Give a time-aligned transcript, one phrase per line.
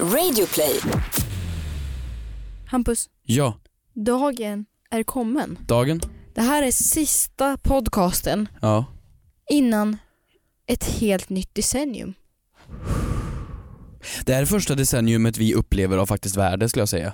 [0.00, 0.80] Radioplay.
[2.66, 3.58] Hampus, Ja,
[3.94, 5.58] dagen är kommen.
[5.66, 6.00] dagen.
[6.34, 8.84] Det här är sista podcasten Ja.
[9.50, 9.96] innan
[10.66, 12.14] ett helt nytt decennium.
[14.26, 17.12] Det här är första decenniumet vi upplever av faktiskt värde skulle jag säga.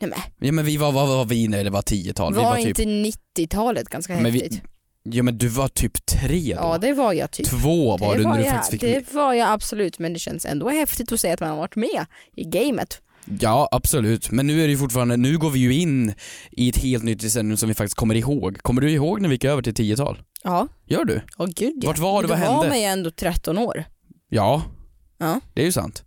[0.00, 2.32] Nej men, Ja men vi var, vad var vi när det var 10-tal?
[2.34, 4.62] Vi var var typ, inte 90-talet ganska Men vi- häftigt?
[5.02, 6.60] Ja men du var typ tre då.
[6.62, 7.46] Ja det var jag typ.
[7.46, 10.12] Två var det du var när du jag, faktiskt fick det var jag absolut men
[10.12, 12.06] det känns ändå häftigt att säga att man har varit med
[12.36, 13.00] i gamet.
[13.40, 16.14] Ja absolut, men nu är det ju fortfarande, nu går vi ju in
[16.52, 18.58] i ett helt nytt decennium som vi faktiskt kommer ihåg.
[18.62, 20.22] Kommer du ihåg när vi gick över till 10-tal?
[20.44, 21.20] Ja, Gör du?
[21.38, 21.88] åh gud ja.
[21.88, 22.28] Vart var du?
[22.28, 22.68] Vad Då var hände?
[22.68, 23.84] man ju ändå 13 år.
[24.28, 24.62] Ja.
[25.18, 25.40] Ja.
[25.54, 26.04] Det är ju sant.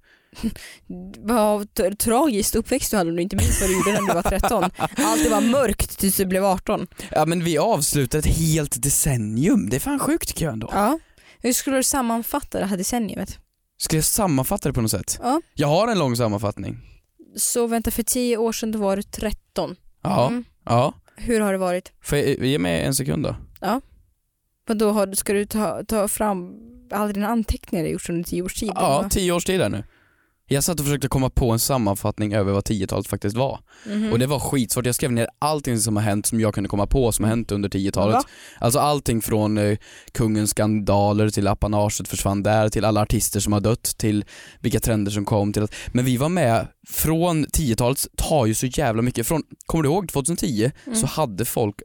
[1.17, 1.67] Vad
[1.99, 4.63] tragiskt uppväxt du hade om du inte minns vad du gjorde när du var 13.
[4.97, 6.87] Allt var mörkt tills du blev 18.
[7.11, 10.69] Ja men vi avslutar ett helt decennium, det är fan sjukt tycker jag ändå.
[10.73, 10.99] Ja.
[11.39, 13.39] Hur skulle du sammanfatta det här decenniumet?
[13.77, 15.19] Ska jag sammanfatta det på något sätt?
[15.23, 15.41] Ja.
[15.53, 16.77] Jag har en lång sammanfattning.
[17.35, 19.75] Så vänta, för 10 år sedan då var du 13.
[20.03, 20.27] Ja.
[20.27, 20.43] Mm.
[20.65, 20.93] Ja.
[21.15, 21.91] Hur har det varit?
[22.01, 23.35] Får jag ge mig en sekund då?
[24.67, 26.53] Vad då har, ska du ta, ta fram
[26.91, 28.71] alla dina anteckningar du gjort under 10 års tid?
[28.75, 29.83] Ja, tio års tid här nu.
[30.47, 33.59] Jag satt och försökte komma på en sammanfattning över vad 10-talet faktiskt var.
[33.87, 34.11] Mhm.
[34.11, 34.85] Och det var skitsvårt.
[34.85, 37.51] Jag skrev ner allting som har hänt som jag kunde komma på som har hänt
[37.51, 38.13] under 10-talet.
[38.15, 38.23] Va?
[38.59, 39.77] Alltså allting från eh,
[40.11, 44.25] kungens skandaler till apanaget försvann där, till alla artister som har dött, till
[44.59, 45.53] vilka trender som kom.
[45.53, 49.27] Till att, men vi var med från 10-talet, tar ju så jävla mycket.
[49.27, 50.99] Från, kommer du ihåg 2010 Mm.
[50.99, 51.75] så hade folk,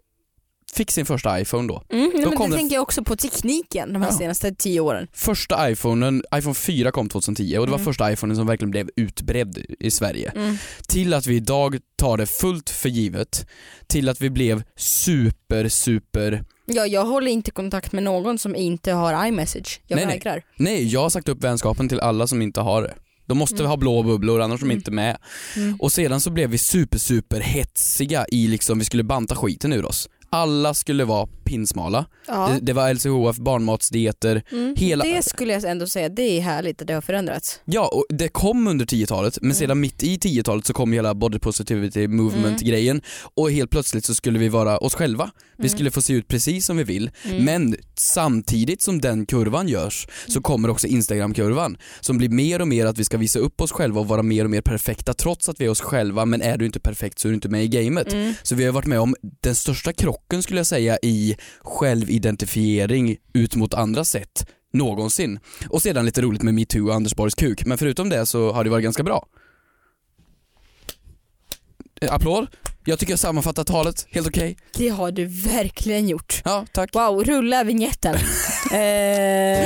[0.75, 1.83] fick sin första iPhone då.
[1.93, 4.19] Mm, Då men kom det tänker jag också på tekniken de här Ja.
[4.19, 5.07] senaste 10 åren.
[5.13, 7.85] Första iPhonen, iPhone 4 kom 2010 och det var Mm.
[7.85, 10.33] första iPhonen som verkligen blev utbredd i Sverige.
[10.37, 10.57] Mm.
[10.89, 13.47] till att vi idag tar det fullt för givet,
[13.87, 18.93] till att vi blev super, super, Ja, jag håller inte kontakt med någon som inte
[18.93, 19.81] har iMessage.
[19.87, 20.15] Jag Nej, nej.
[20.19, 20.43] vägrar.
[20.57, 22.95] nej jag har sagt upp vänskapen till alla som inte har det.
[23.27, 23.67] De måste Mm.
[23.67, 24.77] ha blå bubblor annars är de Mm.
[24.77, 25.17] inte med.
[25.57, 25.77] Mm.
[25.81, 29.85] Och sedan så blev vi super, super hetsiga i liksom, vi skulle banta skiten ur
[29.85, 30.09] oss.
[30.37, 32.07] Alla skulle vara pinsmala.
[32.29, 32.49] Ja.
[32.49, 34.43] Det, det var LCHF, barnmatsdieter.
[34.53, 34.75] Mm.
[34.79, 37.61] hela- Det skulle jag ändå säga, det är härligt att det har förändrats.
[37.65, 39.57] Ja, och det kom under 10-talet men Mm.
[39.57, 43.03] sedan mitt i 10-talet så kom hela body positivity movement grejen
[43.37, 45.31] och helt plötsligt så skulle vi vara oss själva.
[45.57, 45.69] Vi Mm.
[45.77, 47.45] skulle få se ut precis som vi vill Mm.
[47.45, 52.87] Men samtidigt som den kurvan görs så kommer också Instagram-kurvan som blir mer och mer
[52.87, 55.61] att vi ska visa upp oss själva och vara mer och mer perfekta trots att
[55.61, 57.69] vi är oss själva men är du inte perfekt så är du inte med i
[57.69, 58.13] gamet.
[58.13, 58.35] Mm.
[58.43, 63.57] Så vi har varit med om den största krocken skulle jag säga i självidentifiering ut
[63.57, 65.39] mot andra sätt någonsin.
[65.69, 68.65] Och sedan lite roligt med metoo och Anders Borgs kuk men förutom det så har
[68.65, 69.27] det varit ganska bra.
[72.01, 72.49] Eh, applåd.
[72.85, 74.57] Jag tycker jag sammanfattar talet helt okej.
[74.77, 76.43] Det har du verkligen gjort.
[76.45, 76.95] Ja, tack.
[76.95, 78.15] Wow, rulla vignetten.
[78.15, 78.21] eh,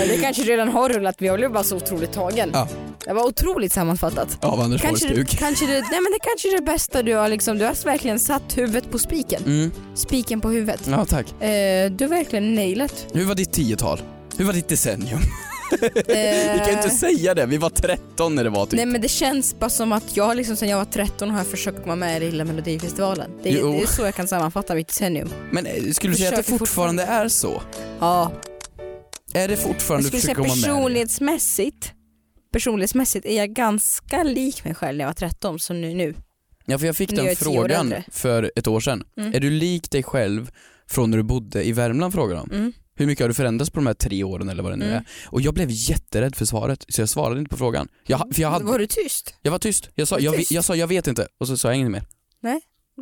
[0.09, 2.51] det kanske redan har rullat men jag blev bara så otroligt tagen.
[2.53, 2.69] Ja.
[3.05, 4.45] Det var otroligt sammanfattat.
[4.45, 5.39] Av Anders Kanske, kuk.
[5.39, 8.19] kanske, det, nej men det kanske är det bästa du har liksom, du har verkligen
[8.19, 9.43] satt huvudet på spiken.
[9.47, 9.71] Mm.
[9.95, 10.81] Spiken på huvudet.
[10.87, 11.43] Ja, tack.
[11.43, 13.07] Eh, du har verkligen nailat.
[13.13, 14.01] Hur var ditt tiotal?
[14.37, 15.21] Hur var ditt decennium?
[15.73, 18.77] Eh, Vi kan inte säga det, vi var 13 när det var typ.
[18.77, 21.47] Nej men det känns bara som att jag liksom sen jag var 13 har jag
[21.47, 23.31] försökt komma med i Lilla Melodifestivalen.
[23.43, 25.29] Det är, det är så jag kan sammanfatta mitt decennium.
[25.51, 27.63] Men eh, skulle du säga att det Försöker fortfarande är så?
[28.01, 28.33] Ja,
[29.35, 30.65] Är det fortfarande du försöker komma med?
[30.65, 31.93] personlighetsmässigt
[32.53, 35.95] personlighetsmässigt är jag ganska lik mig själv när jag var 13 som nu.
[35.95, 36.15] nu.
[36.65, 39.05] Ja för jag fick Nu den jag frågan för ett år sedan.
[39.19, 39.35] Mm.
[39.35, 40.51] Är du lik dig själv
[40.91, 42.57] från när du bodde i Värmland frågade de.
[42.57, 42.73] Mm.
[42.97, 44.97] Hur mycket har du förändrats på de här tre åren eller vad det nu Mm.
[44.97, 45.05] är?
[45.27, 47.89] Och jag blev jätterädd för svaret så jag svarade inte på frågan.
[48.07, 49.35] Jag, för jag, hade, Var du tyst?
[49.43, 49.89] jag var tyst.
[49.95, 50.51] Jag sa jag, tyst?
[50.51, 52.03] jag sa jag vet inte och så sa jag inget mer.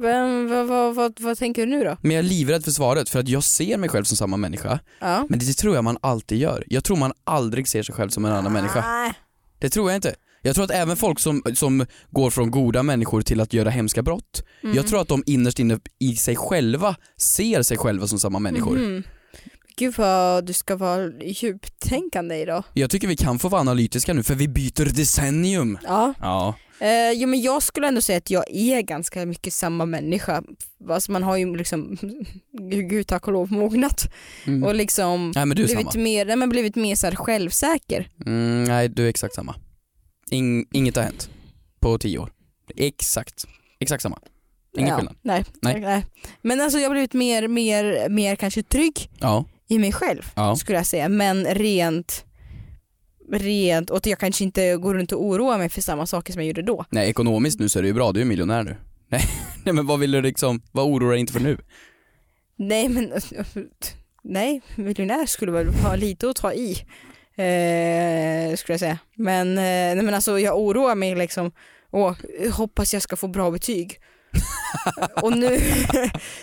[0.01, 1.97] Vem, vad, vad, vad, vad tänker du nu då?
[2.03, 4.79] Men jag är livrädd för svaret för att jag ser mig själv som samma människa.
[5.01, 5.27] Ja.
[5.29, 6.65] Men det tror jag man alltid gör.
[6.67, 8.81] Jag tror man aldrig ser sig själv som en annan människa.
[8.87, 9.13] Nej.
[9.59, 10.15] Det tror jag inte.
[10.43, 14.03] Jag tror att även folk som, som går från goda människor till att göra hemska
[14.03, 14.77] brott, Mm.
[14.77, 18.77] jag tror att de innerst inne i sig själva ser sig själva som samma människor.
[18.79, 19.03] Mhm.
[19.77, 22.65] Gud vad du ska vara djuptänkande idag.
[22.75, 25.79] Jag tycker vi kan få vara analytiska nu för vi byter decennium.
[25.85, 26.15] Ja.
[26.21, 26.55] Ja.
[26.81, 30.43] Eh, jo men jag skulle ändå säga att jag är ganska mycket samma människa.
[30.89, 31.97] Alltså man har ju liksom,
[32.91, 34.13] gud tack och lov, mognat
[34.47, 34.65] Mm.
[34.65, 36.03] och liksom Nej men du är blivit samma.
[36.05, 38.09] mer, nej, men blivit mer så självsäker.
[38.27, 39.55] Mm, nej du är exakt samma.
[40.31, 41.31] In, inget har hänt
[41.81, 42.33] på tio år.
[42.77, 43.45] Exakt.
[43.81, 44.19] Exakt samma.
[44.77, 45.17] Ingen ja, skillnad.
[45.23, 45.81] Nej, Nej.
[45.81, 46.07] nej.
[46.43, 49.45] Men alltså jag har blivit mer, mer, mer kanske trygg Ja.
[49.73, 50.57] I mig själv Ja.
[50.57, 51.09] skulle jag säga.
[51.09, 52.25] Men rent,
[53.33, 56.47] rent, och jag kanske inte går runt och oroar mig för samma saker som jag
[56.49, 56.85] gjorde då.
[56.91, 58.77] Nej ekonomiskt nu så är du ju bra, du är miljonär nu.
[59.09, 59.23] Nej,
[59.65, 61.59] nej men vad vill du liksom, vad oroar dig inte för nu?
[62.57, 63.13] Nej men,
[64.23, 66.71] nej miljonär skulle väl ha lite att ta i.
[67.37, 68.99] Eh, skulle jag säga.
[69.17, 69.55] Men, eh,
[69.95, 71.53] nej, men alltså jag oroar mig liksom,
[71.91, 72.15] åh,
[72.53, 73.99] hoppas jag ska få bra betyg.
[75.23, 75.61] Och nu,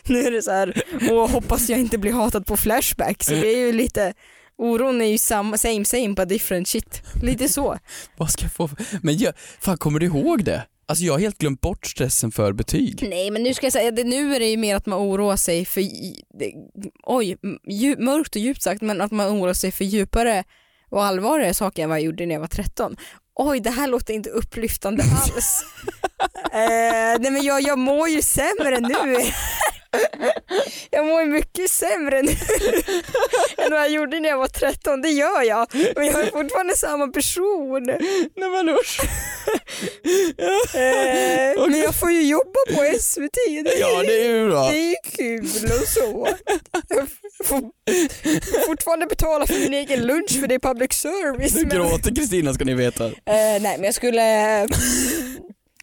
[0.06, 3.24] nu är det så här, åh hoppas jag inte blir hatad på Flashback.
[3.24, 4.14] Så det är ju lite,
[4.58, 7.02] oron är ju samma, same same but different shit.
[7.22, 7.78] Lite så.
[8.18, 8.70] Vad ska jag få
[9.02, 10.66] Men jag, fan kommer du ihåg det?
[10.90, 13.08] Alltså jag har helt glömt bort stressen för betyg.
[13.10, 15.36] Nej men nu ska jag säga, det, nu är det ju mer att man oroar
[15.36, 15.84] sig för,
[17.04, 17.38] oj,
[17.68, 20.44] dju, mörkt och djupt sagt, men att man oroar sig för djupare
[20.90, 22.96] och allvarligare saker än vad jag gjorde när jag var 13.
[23.42, 25.64] Oj, det här låter inte upplyftande alls.
[26.52, 29.16] eh, nej men jag, jag mår ju sämre nu.
[30.90, 32.36] jag mår mycket sämre nu
[33.72, 35.68] än vad jag gjorde när jag var 13, det gör jag.
[35.96, 37.84] Men jag är fortfarande samma person.
[38.36, 39.00] Nej men usch.
[40.76, 43.36] Eh, men jag får ju jobba på SVT.
[43.64, 44.70] Det är- Ja det är ju bra.
[44.72, 45.46] Det är ju kul
[45.82, 46.28] och så.
[46.90, 47.08] Jag
[47.46, 47.62] får
[48.68, 51.56] fortfarande betala för min egen lunch för det är public service.
[51.56, 53.06] Nu Men, gråter Kristina ska ni veta.
[53.06, 54.68] eh, nej men jag skulle,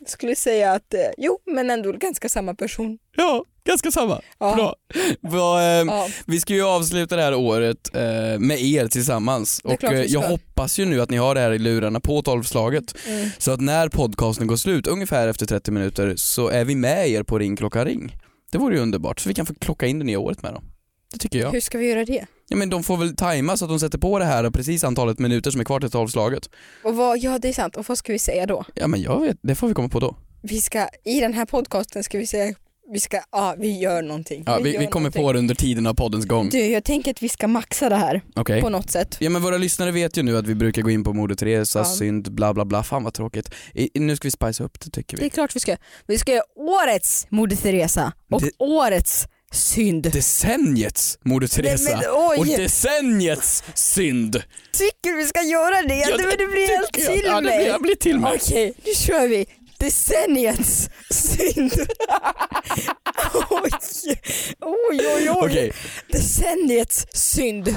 [0.07, 2.99] skulle säga att eh, jo men ändå ganska samma person.
[3.17, 4.21] Ja, ganska samma.
[4.39, 4.55] Ja.
[4.55, 4.75] Bra.
[5.21, 6.09] Vad, eh, Ja.
[6.27, 10.79] Vi ska ju avsluta det här året eh, med er tillsammans och eh, jag hoppas
[10.79, 13.29] ju nu att ni har det här i lurarna på tolvslaget Mm.
[13.39, 17.23] så att när podcasten går slut, ungefär efter 30 minuter, så är vi med er
[17.23, 18.17] på Ring klocka ring.
[18.53, 20.65] Det vore ju underbart, så vi kan få klocka in det nya året med dem.
[21.13, 21.51] Det tycker jag.
[21.51, 22.27] Hur ska vi göra det?
[22.49, 24.85] Ja men de får väl tajma så att de sätter på det här och precis
[24.85, 26.51] antalet minuter som är kvar till tolvslaget.
[26.85, 28.65] Och vad, ja det är sant, och vad ska vi säga då?
[28.75, 30.17] Ja men jag vet, det får vi komma på då.
[30.43, 32.55] Vi ska, i den här podcasten ska vi säga,
[32.93, 34.43] vi ska, ja vi gör någonting.
[34.47, 35.23] Ja, vi, gör vi kommer någonting.
[35.23, 36.49] på det under tiden av poddens gång.
[36.49, 38.61] Du, jag tänker att vi ska maxa det här Okej.
[38.63, 39.17] på något sätt.
[39.21, 41.79] Ja men våra lyssnare vet ju nu att vi brukar gå in på Moder Teresa,
[41.79, 41.85] Ja.
[41.85, 42.83] synd, bla bla bla.
[42.83, 43.51] Fan vad tråkigt.
[43.75, 45.31] I, nu ska vi spice upp det tycker Det är vi.
[45.31, 45.77] klart vi ska.
[46.07, 50.03] Vi ska göra årets Moder Teresa och Det- årets synd.
[50.13, 52.39] Decenniets Moder Teresa men oj.
[52.39, 54.43] och decenniets synd.
[54.73, 55.95] Tycker vi ska göra det?
[55.95, 57.13] Ja, det, det blir helt tycker jag.
[57.15, 57.59] till Ja, det mig.
[57.59, 58.33] blir, jag blir till mig.
[58.43, 59.47] Okej, nu kör vi.
[59.79, 61.73] Decenniets synd.
[63.51, 63.71] oj,
[64.61, 65.31] oj, oj.
[65.31, 65.31] oj.
[65.31, 65.73] Okej,
[66.13, 67.75] Decenniets synd.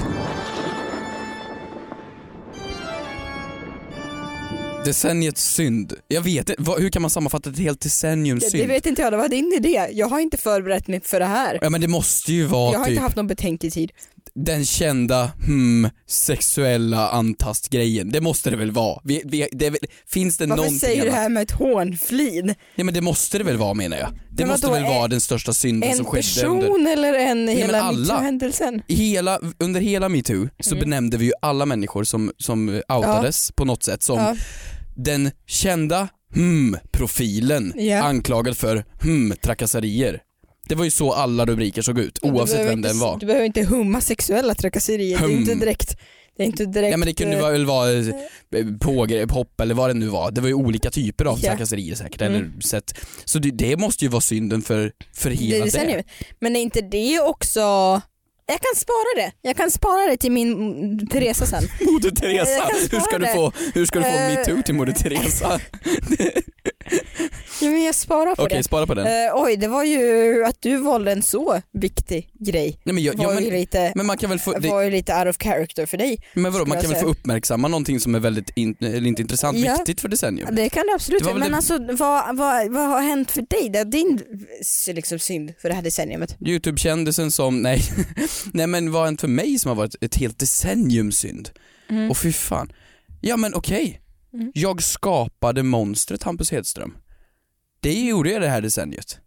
[4.84, 5.92] decenniets synd.
[6.08, 8.68] Jag vet inte, hur kan man sammanfatta ett helt decenniums Det, det synd?
[8.68, 9.88] vet inte jag, det var din idé.
[9.92, 11.58] Jag har inte förberett mig för det här.
[11.62, 13.92] Ja men det måste ju vara Jag har typ inte haft någon betänketid.
[14.34, 18.10] Den kända hmm, sexuella antastgrejen.
[18.12, 19.00] Det måste det väl vara?
[19.04, 19.74] Vi, vi, det
[20.06, 22.54] finns det Varför någonting säger du det här med ett hånflin?
[22.74, 24.08] Ja men det måste det väl vara menar jag.
[24.30, 27.14] Det Men måste väl vara en- den största synden En som skedde person under eller
[27.14, 28.82] en men hela metoo-händelsen?
[28.88, 30.80] hela, under hela metoo så Mm.
[30.80, 34.36] benämnde vi ju alla människor som, som outades på något sätt som Ja.
[34.96, 38.02] den kända hmm-profilen Ja.
[38.02, 40.20] anklagad för hmm-trakasserier.
[40.70, 43.18] Det var ju så alla rubriker såg ut oavsett vem inte- den var.
[43.20, 45.38] Du behöver inte humma sexuella trakasserier, det är Hum.
[45.40, 45.96] inte direkt,
[46.36, 48.06] det är inte direkt Ja men det kunde eh, väl vara eh,
[48.80, 50.30] pågrepp, hopp eller vad det nu var.
[50.30, 51.48] Det var ju olika typer av Ja.
[51.50, 52.20] trakasserier säkert.
[52.22, 52.34] Mm.
[52.34, 52.94] Eller sätt.
[53.24, 55.64] Så det, det måste ju vara synden för, för det hela det.
[55.64, 56.06] decenniet.
[56.40, 57.60] Men är inte det också,
[58.46, 61.62] jag kan spara det, jag kan spara det till min Teresa sen.
[61.92, 63.34] Moder Teresa, hur ska spara du det.
[63.34, 64.34] få, hur ska du få Eh.
[64.34, 65.60] metoo till Moder Teresa?
[67.62, 68.62] Ja, men jag sparar på Okej, det.
[68.64, 69.06] spara på den.
[69.06, 72.80] Eh, oj, det var ju att du valde en så viktig grej.
[72.84, 74.82] Nej, men, jag, var, ja, ju men, lite, men man kan väl få, det, var
[74.82, 76.18] ju lite out of character för dig.
[76.34, 77.10] men vadå, man kan väl få säga.
[77.10, 79.72] uppmärksamma någonting som är väldigt in, eller inte intressant, Ja.
[79.78, 80.48] viktigt för decennium.
[80.54, 83.00] Det kan det absolut Det var vara, väl men det- alltså vad, vad, vad har
[83.00, 83.68] hänt för dig?
[83.70, 84.20] Det är din
[84.94, 86.36] liksom, synd för det här decenniumet.
[86.46, 87.82] Youtube-kändisen som, nej,
[88.52, 91.50] nej men vad har hänt för mig som har varit ett helt decennium synd?
[91.90, 92.10] Mm.
[92.10, 92.72] Och fy fan.
[93.20, 94.00] Ja men okej,
[94.32, 94.52] Mm.
[94.54, 96.96] jag skapade monstret Hampus Hedström.
[97.80, 99.18] Det gjorde jag det här decenniet.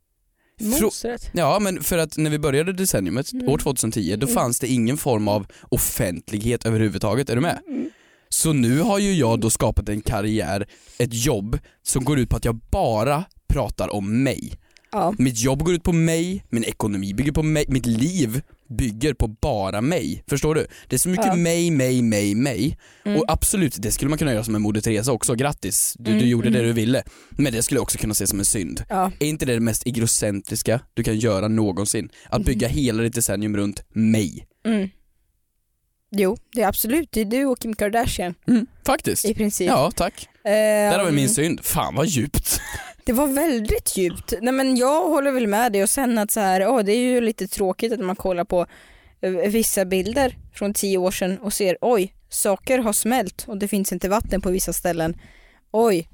[0.62, 1.30] Monstret.
[1.34, 3.50] Ja men för att när vi började decenniumet, Mm.
[3.50, 4.36] år 2010, då Mm.
[4.36, 7.60] fanns det ingen form av offentlighet överhuvudtaget, är du med?
[7.68, 7.90] Mm.
[8.30, 10.68] Så nu har ju jag då skapat en karriär,
[10.98, 14.54] ett jobb som går ut på att jag bara pratar om mig.
[14.92, 15.14] Ja.
[15.18, 19.28] Mitt jobb går ut på mig, min ekonomi bygger på mig, mitt liv bygger på
[19.28, 20.24] bara mig.
[20.28, 20.68] Förstår du?
[20.88, 21.36] Det är så mycket Ja.
[21.36, 22.78] mig, mig, mig, mig.
[23.06, 23.18] Mm.
[23.20, 26.24] Och absolut, det skulle man kunna göra som en Moder Teresa också, grattis, du, Mm,
[26.24, 26.68] du gjorde det mm.
[26.68, 27.04] du ville.
[27.30, 28.84] Men det skulle också kunna se som en synd.
[28.90, 29.12] Ja.
[29.20, 32.10] Är inte det det mest egocentriska du kan göra någonsin?
[32.26, 32.46] Att Mm.
[32.46, 34.48] bygga hela ditt decennium runt mig.
[34.66, 34.90] Mm.
[36.16, 37.10] Jo, det är absolut.
[37.12, 38.34] Det är du och Kim Kardashian
[38.86, 39.26] Faktiskt.
[39.26, 39.68] i princip.
[39.68, 40.28] Ja, tack.
[40.46, 40.52] Ehm,
[40.92, 41.60] Där har vi min synd.
[41.66, 42.60] Fan vad djupt.
[43.06, 44.34] Det var väldigt djupt.
[44.42, 46.98] Nej, men jag håller väl med dig och sen att så här, åh, det är
[46.98, 48.66] ju lite tråkigt att man kollar på
[49.22, 53.68] eh, vissa bilder från tio år sedan och ser oj, saker har smält och det
[53.68, 55.18] finns inte vatten på vissa ställen.
[55.72, 56.08] Oj,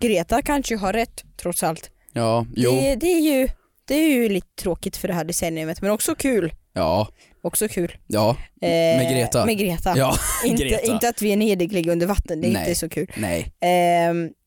[0.00, 1.90] Greta kanske har rätt trots allt.
[2.12, 3.48] Ja, jo, Det, det, är ju,
[3.88, 6.52] det är ju lite tråkigt för det här decenniumet men också kul.
[6.72, 7.08] ja.
[7.42, 7.96] också kul.
[8.06, 9.46] Ja, Eh, Med Greta.
[9.46, 9.94] Med Greta.
[9.96, 10.92] ja inte, Greta.
[10.92, 12.62] inte att vi är nederligga under vatten, det är Nej.
[12.68, 13.10] inte så kul.
[13.16, 13.42] nej.
[13.60, 14.41] För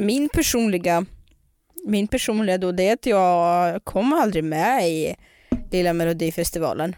[0.00, 1.06] min personliga,
[1.86, 5.14] min personliga då det är att jag kom aldrig med i
[5.70, 6.96] Lilla Melodifestivalen.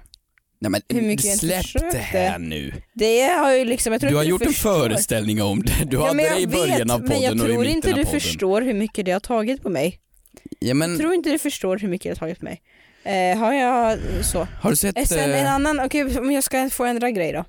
[0.58, 2.72] Nej men Hur mycket jag inte släpp det här nu.
[2.94, 4.80] Det har ju liksom, jag tror Du har inte gjort en förstår.
[4.80, 5.84] föreställning om det.
[5.84, 7.40] Du Ja, hade men det jag i början vet, av podden Men jag och i
[7.40, 8.20] tror mitten inte av du podden.
[8.20, 10.00] förstår hur mycket det har tagit på mig.
[10.42, 12.62] Ja, Jag men, tror inte du förstår hur mycket det har tagit på mig.
[13.04, 14.46] Eh, har jag så?
[14.60, 14.98] har du sett...
[14.98, 17.44] Eh, Sen eh, en annan, okej om jag ska få ändra grej då.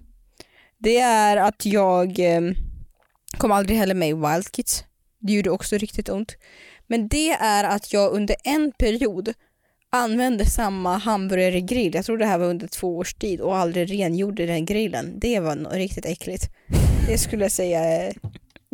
[0.78, 2.42] Det är att jag eh,
[3.38, 4.84] kom aldrig heller med i Wild Kids.
[5.20, 6.36] Det gjorde också riktigt ont.
[6.88, 9.34] Men det är att jag under en period
[9.92, 14.46] använde samma hamburgergrill, jag tror det här var under två års tid och aldrig rengjorde
[14.46, 15.20] den grillen.
[15.20, 16.50] Det var riktigt äckligt.
[17.08, 18.14] Det skulle jag säga är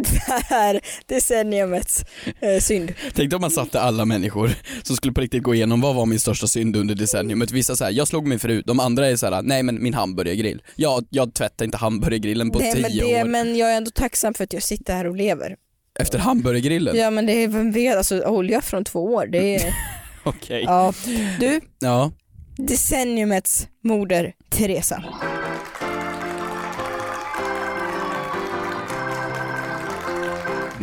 [0.03, 2.05] det här decenniumets
[2.39, 2.93] eh, synd.
[3.13, 4.51] Tänk om man satte alla människor
[4.83, 7.51] som skulle på riktigt gå igenom vad var min största synd under decenniumet.
[7.51, 10.61] Vissa säger jag slog mig förut, de andra är så här: nej men min hamburgergrill.
[10.75, 13.27] Jag, jag tvättar inte hamburgergrillen på Nej, men, tio det, år.
[13.27, 15.55] men jag är ändå tacksam för att jag sitter här och lever.
[15.99, 16.97] Efter hamburgergrillen?
[16.97, 19.73] Ja men det är, vem vet, alltså olja från två år, det är,
[20.23, 20.63] Okej.
[20.65, 20.93] ja.
[21.39, 22.11] Du, Ja.
[22.57, 25.03] decenniumets moder Teresa.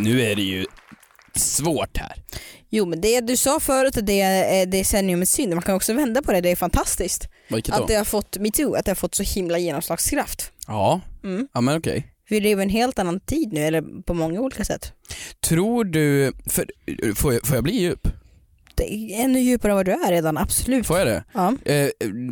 [0.02, 0.66] Nu är det ju
[1.36, 2.12] svårt här.
[2.70, 6.22] Jo men det du sa förut att det är decenniumets synd, man kan också vända
[6.22, 7.28] på det, det är fantastiskt.
[7.48, 7.82] Vilket då?
[7.82, 10.52] Att det har fått metoo, att det har fått så himla genomslagskraft.
[10.66, 11.48] Ja, Mm.
[11.54, 12.06] ja men okej.
[12.28, 14.92] Vi lever i en helt annan tid nu, eller på många olika sätt.
[15.40, 16.66] Tror du, för,
[17.14, 18.08] får, jag, får jag bli djup?
[19.12, 20.86] Ännu djupare än vad du är redan, absolut.
[20.86, 21.24] Får jag det?
[21.34, 21.54] Ja.
[21.64, 21.88] Eh,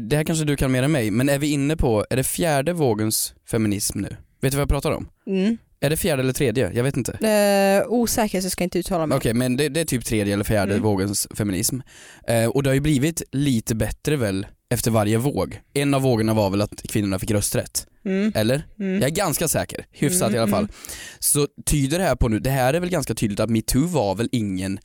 [0.08, 2.24] det här kanske du kan mer än mig, men är vi inne på, är det
[2.24, 4.16] fjärde vågens feminism nu?
[4.40, 5.08] Vet du vad jag pratar om?
[5.26, 5.58] Mm.
[5.80, 6.72] Är det fjärde eller tredje?
[6.72, 7.12] Jag vet inte.
[7.12, 9.16] Eh, osäker så ska jag inte uttala mig.
[9.16, 10.82] Okej men det, det är typ tredje eller fjärde Mm.
[10.84, 11.80] vågens feminism.
[12.28, 15.60] Eh, och det har ju blivit lite bättre väl efter varje våg.
[15.74, 18.32] En av vågorna var väl att kvinnorna fick rösträtt, Mm.
[18.34, 18.66] eller?
[18.78, 18.94] Mm.
[18.94, 20.62] Jag är ganska säker, hyfsat Mm, i alla fall.
[20.64, 20.72] mm.
[21.18, 24.14] Så tyder det här på nu, det här är väl ganska tydligt att metoo var
[24.14, 24.78] väl ingen,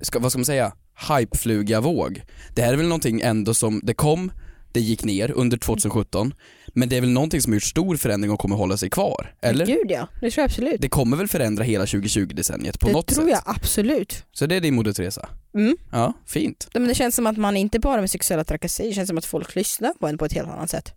[0.00, 0.72] ska, vad ska man säga,
[1.08, 2.22] hypefluga-våg.
[2.54, 4.32] Det här är väl någonting ändå som, det kom,
[4.72, 6.34] det gick ner under 2017,
[6.76, 9.34] men det är väl någonting som har gjort stor förändring och kommer hålla sig kvar,
[9.42, 9.66] eller?
[9.66, 10.80] Gud ja, det tror jag absolut.
[10.80, 13.30] Det kommer väl förändra hela 2020-decenniet på det något tror sätt?
[13.46, 14.24] jag absolut.
[14.32, 15.28] Så det är din moder Teresa?
[15.54, 15.76] Mm.
[15.92, 16.68] Ja, fint.
[16.74, 19.24] Men det känns som att man inte bara med sexuella trakasserier, det känns som att
[19.24, 20.92] folk lyssnar på en på ett helt annat sätt.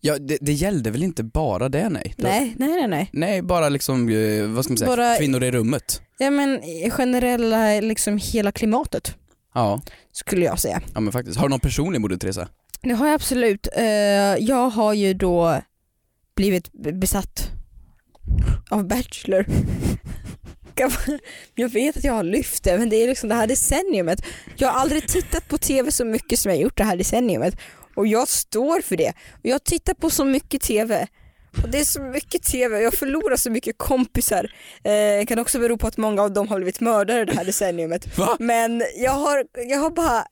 [0.00, 2.14] Ja, det, det gällde väl inte bara det nej?
[2.16, 3.10] Nej, nej, nej, nej.
[3.12, 6.02] Nej, bara liksom, eh, vad ska man säga, Bara- kvinnor i rummet.
[6.18, 9.16] Ja men generella, liksom hela klimatet
[9.54, 9.80] Ja,
[10.12, 10.80] skulle jag säga.
[10.94, 11.36] ja men faktiskt.
[11.38, 12.48] Har du någon personlig moder Teresa?
[12.82, 13.68] Det har jag absolut.
[13.76, 13.84] Eh,
[14.38, 15.60] jag har ju då
[16.36, 17.50] blivit besatt
[18.70, 19.46] av Bachelor.
[21.54, 24.24] Jag vet att jag har lyft det men det är liksom det här decenniumet.
[24.56, 27.56] Jag har aldrig tittat på TV så mycket som jag gjort det här decenniumet
[27.96, 29.12] och jag står för det.
[29.32, 31.06] Och jag tittar på så mycket TV
[31.62, 34.52] och det är så mycket TV och jag förlorar så mycket kompisar.
[34.84, 38.18] Eh, kan också bero på att många av dem har blivit mördare det här decenniumet.
[38.18, 38.36] Va?
[38.38, 40.26] Men jag har, jag har bara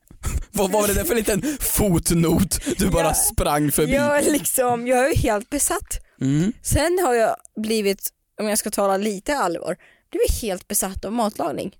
[0.61, 3.15] Vad var det där för liten fotnot du bara Ja.
[3.15, 3.95] sprang förbi?
[3.95, 5.99] Jag är, liksom, jag är helt besatt.
[6.21, 6.53] Mm.
[6.63, 8.09] Sen har jag blivit,
[8.41, 9.77] om jag ska tala lite allvar,
[10.11, 11.77] blivit helt besatt av matlagning.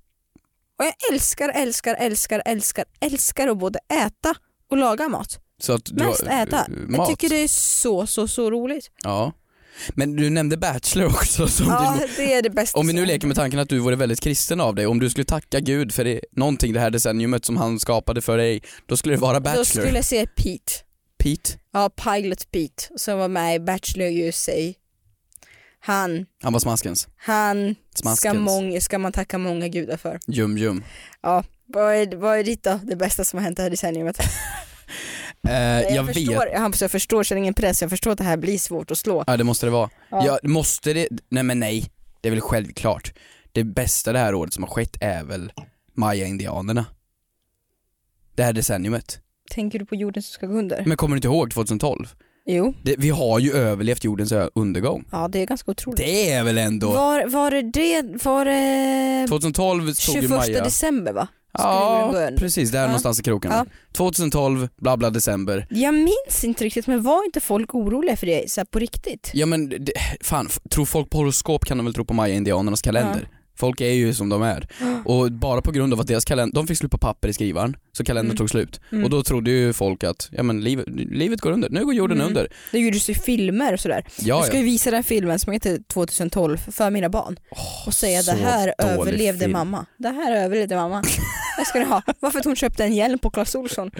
[0.79, 4.35] Och jag älskar, älskar, älskar, älskar, älskar att både äta
[4.71, 5.39] och laga mat.
[5.63, 6.57] Så att du Mest har, äta.
[6.59, 7.09] eh, Jag mat?
[7.09, 8.91] tycker det är så, så, så roligt.
[9.03, 9.33] Ja.
[9.91, 12.09] Men du nämnde Bachelor också som Ja, din...
[12.17, 12.79] det är det bästa.
[12.81, 15.11] Om vi nu leker med tanken att du vore väldigt kristen av dig, om du
[15.11, 18.97] skulle tacka Gud för det, någonting det här decenniumet som han skapade för dig, då
[18.97, 19.65] skulle det vara Då Bachelor.
[19.65, 20.73] skulle jag säga Pete.
[21.19, 24.53] Pete, Ja, Pilot Pete som var med i Bachelor USA.
[25.83, 27.09] Han, han var smaskens.
[27.17, 28.39] han ska, Smaskens.
[28.39, 30.21] många, ska man tacka många gudar för.
[30.27, 30.85] Jum jum.
[31.67, 32.81] Vad är, vad är ditt då?
[32.83, 34.19] Det bästa som har hänt det här decenniumet?
[35.49, 36.15] Eh, jag, jag, vet.
[36.17, 36.47] förstår,
[36.81, 39.25] jag, förstår, känner ingen press, jag förstår att det här blir svårt att slå.
[39.27, 39.91] Ja det måste det vara.
[40.11, 40.27] Ja.
[40.27, 40.39] Ja.
[40.43, 41.91] måste det, nej men nej.
[42.21, 43.13] Det är väl självklart.
[43.53, 45.53] Det bästa det här året som har skett är väl
[45.95, 46.87] Maya-indianerna.
[48.35, 49.21] Det här decenniumet.
[49.51, 50.85] Tänker du på jorden som ska gå under?
[50.87, 52.15] Men kommer du inte ihåg 2012?
[52.47, 55.05] Jo, Det, vi har ju överlevt jordens undergång.
[55.13, 55.99] ja det är ganska otroligt.
[55.99, 56.93] Det är väl ändå...
[56.93, 60.65] Var, var det var det 2012 tog ju 21 Maja...
[60.65, 61.29] december va?
[61.53, 62.71] Ja, precis.
[62.71, 62.87] Där Ja.
[62.87, 63.55] någonstans i krokarna.
[63.55, 63.65] Ja.
[63.93, 65.67] 2012, bla bla december.
[65.71, 69.31] Jag minns inte riktigt men var inte folk oroliga för det så på riktigt?
[69.35, 73.29] Ja men det, fan, tror folk på horoskop kan de väl tro på Maya-indianernas kalender?
[73.61, 74.69] Folk är ju som de är.
[75.05, 77.77] Och bara på grund av att deras kalender, de fick slut på papper i skrivaren,
[77.93, 78.37] så kalendern Mm.
[78.37, 78.81] tog slut.
[78.93, 79.05] Mm.
[79.05, 82.17] Och då trodde ju folk att, ja men livet, livet går under, nu går jorden
[82.17, 82.27] Mm.
[82.29, 82.49] under.
[82.73, 84.05] Det gjordes ju filmer och sådär.
[84.09, 87.37] Ja, jag ska ju visa den filmen som heter 2012 för mina barn
[87.87, 89.53] och säga det här överlevde film.
[89.53, 89.87] mamma.
[89.99, 91.03] Det här överlevde mamma.
[91.59, 92.03] Det ska ni ha.
[92.21, 93.91] Varför att hon köpte en hjälm på Clas Ohlson.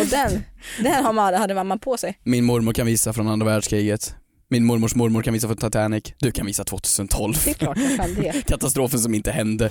[0.00, 0.44] Och den,
[0.82, 2.18] den hade mamma på sig.
[2.24, 4.14] Min mormor kan visa från andra världskriget.
[4.50, 6.04] Min mormors mormor kan visa från Titanic.
[6.18, 7.34] Du kan visa 2012.
[7.44, 8.46] Det är klart jag kan det.
[8.46, 9.70] Katastrofen som inte hände.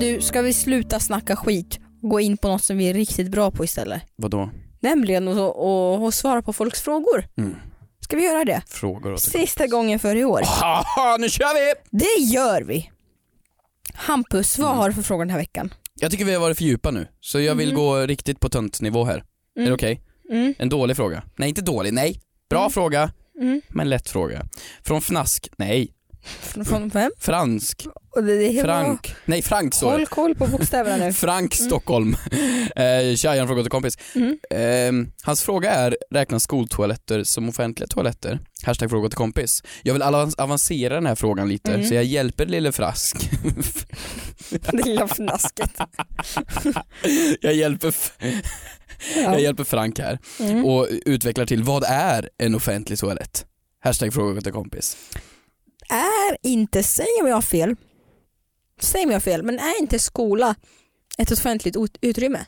[0.00, 3.30] Du, ska vi sluta snacka skit och gå in på något som vi är riktigt
[3.30, 4.02] bra på istället?
[4.16, 4.50] Vadå?
[4.80, 7.24] Nämligen att att- att svara på folks frågor.
[7.38, 7.54] Mm.
[8.00, 8.62] Ska vi göra det?
[8.66, 10.42] Frågor åt Sista gången för i år.
[10.44, 11.74] Haha, nu kör vi!
[11.98, 12.90] Det gör vi.
[13.94, 15.74] Hampus, vad har du för frågor den här veckan?
[15.94, 19.04] Jag tycker vi har varit för djupa nu, så jag vill gå riktigt på töntnivå
[19.04, 19.24] här.
[19.58, 20.00] Är det okej?
[20.30, 20.54] Mm.
[20.58, 21.22] En dålig fråga.
[21.36, 22.20] Nej, inte dålig, nej.
[22.50, 23.10] Bra fråga,
[23.40, 23.60] Mm.
[23.68, 24.42] men lätt fråga.
[24.82, 25.88] Från Fnask, nej.
[26.66, 27.10] Från, vem?
[27.18, 29.90] Fransk, Och det, det Frank, nej Frank står.
[29.92, 31.12] Håll koll på bokstäverna nu.
[31.12, 32.16] Frank Stockholm.
[32.76, 33.98] Eh, Tja, jag har en fråga till kompis.
[34.14, 34.38] Mm.
[34.50, 38.40] Eh, hans fråga är, räknas skoltoaletter som offentliga toaletter?
[38.64, 39.62] Hashtag fråga till kompis.
[39.82, 41.86] Jag vill av- avancera den här frågan lite, Mm.
[41.86, 43.30] så jag hjälper lille Frask.
[44.50, 45.70] Det lilla fnasket.
[47.40, 49.38] jag, hjälper, jag Ja.
[49.38, 50.64] hjälper Frank här Mm.
[50.64, 53.46] och utvecklar till, vad är en offentlig toalett?
[53.84, 54.96] Hashtag fråga till kompis.
[55.88, 57.76] Är inte, säg om jag har fel,
[58.80, 60.54] säg om jag har fel, men är inte skola
[61.18, 62.44] ett offentligt ut- utrymme?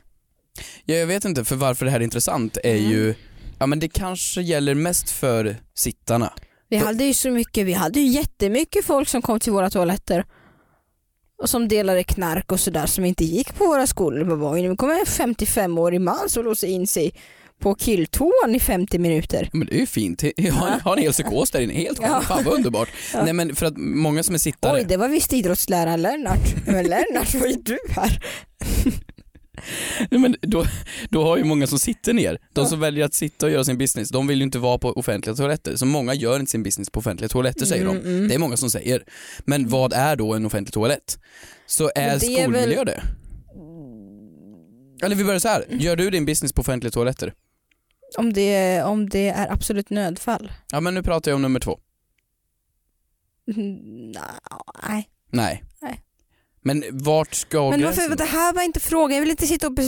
[0.84, 2.90] Ja, jag vet inte, för varför det här är intressant är Mm.
[2.90, 3.14] ju,
[3.58, 6.32] ja men det kanske gäller mest för sittarna.
[6.68, 10.24] Vi hade ju så mycket, vi hade ju jättemycket folk som kom till våra toaletter
[11.42, 14.24] och som delade knark och sådär som inte gick på våra skolor.
[14.24, 17.14] Det var ju, nu kommer en 55-årig man som låser in sig
[17.58, 19.50] på killtoan i 50 minuter.
[19.52, 22.20] Men det är ju fint, jag har, har en hel psykos där inne, helt Ja.
[22.20, 22.88] fan vad underbart.
[23.14, 23.24] Ja.
[23.24, 26.66] Nej men för att många som är sittare, Oj, det var visst idrottsläraren Lennart.
[26.66, 28.22] Men Lennart, vad är du här?
[30.10, 30.64] Nej, men då,
[31.10, 32.66] då har ju många som sitter ner, de Ja.
[32.66, 35.36] som väljer att sitta och göra sin business, de vill ju inte vara på offentliga
[35.36, 35.76] toaletter.
[35.76, 38.08] Så många gör inte sin business på offentliga toaletter säger Mm, de.
[38.08, 38.28] mm.
[38.28, 39.02] Det är många som säger.
[39.44, 41.18] Men vad är då en offentlig toalett?
[41.66, 43.02] Så är, det är skolmiljö väl- det?
[45.02, 45.64] Eller vi börjar så här.
[45.70, 47.32] gör du din business på offentliga toaletter?
[48.16, 50.52] Om det, om det är absolut nödfall?
[50.72, 51.78] Ja men nu pratar jag om nummer två.
[53.56, 54.12] Mm,
[54.88, 55.08] Nej.
[55.30, 55.64] Nej.
[55.80, 56.02] Nej.
[56.60, 58.04] Men vart ska Men gränsen?
[58.04, 59.78] varför, det här var inte frågan, jag vill inte sitta och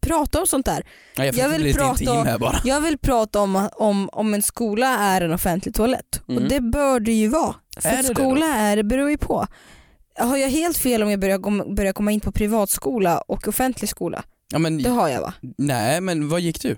[0.00, 0.86] prata om sånt där.
[1.18, 2.54] Nej, jag, jag vill prata om-.
[2.64, 6.22] Jag vill prata om, om, om en skola är en offentlig toalett.
[6.28, 6.42] Mm.
[6.42, 7.54] Och det bör det ju vara.
[7.80, 9.46] För Är att det skola är, det beror ju på.
[10.18, 14.24] Har jag helt fel om jag börjar, börjar komma in på privatskola och offentlig skola?
[14.52, 15.34] Ja, men, Det har jag va?
[15.58, 16.76] nej men vad gick du?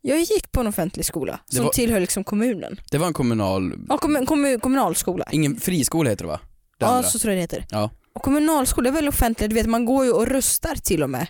[0.00, 2.80] Jag gick på en offentlig skola Det som var- tillhör liksom kommunen.
[2.90, 5.24] Det var en kommunal, Ja, kommun, kommun, kommunalskola.
[5.32, 6.40] ingen friskola heter det va?
[6.78, 7.08] Det Ja andra.
[7.08, 7.66] så tror jag det heter.
[7.70, 7.90] Ja.
[8.14, 11.26] Och kommunalskola är väl offentligt, du vet man går ju och röstar till och med.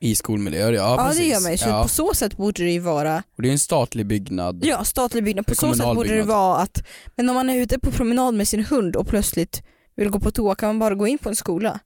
[0.00, 1.20] I skolmiljöer, ja, Ja, precis.
[1.22, 1.58] det gör man ju.
[1.58, 1.82] Så ja.
[1.82, 4.64] på så sätt borde det ju vara Och det är en statlig byggnad.
[4.64, 5.46] Ja, statlig byggnad.
[5.46, 6.26] På så sätt borde det byggnad.
[6.28, 6.84] vara att,
[7.16, 9.62] men om man är ute på promenad med sin hund och plötsligt
[9.96, 11.78] vill gå på toa kan man bara gå in på en skola.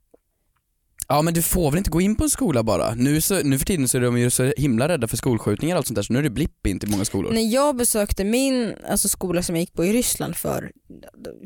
[1.09, 2.95] Ja men du får väl inte gå in på en skola bara?
[2.95, 5.79] Nu, så, nu för tiden så är de ju så himla rädda för skolskjutningar och
[5.79, 7.33] allt sånt där så nu är det blipp in till många skolor.
[7.33, 10.73] När jag besökte min alltså skola som jag gick på i Ryssland för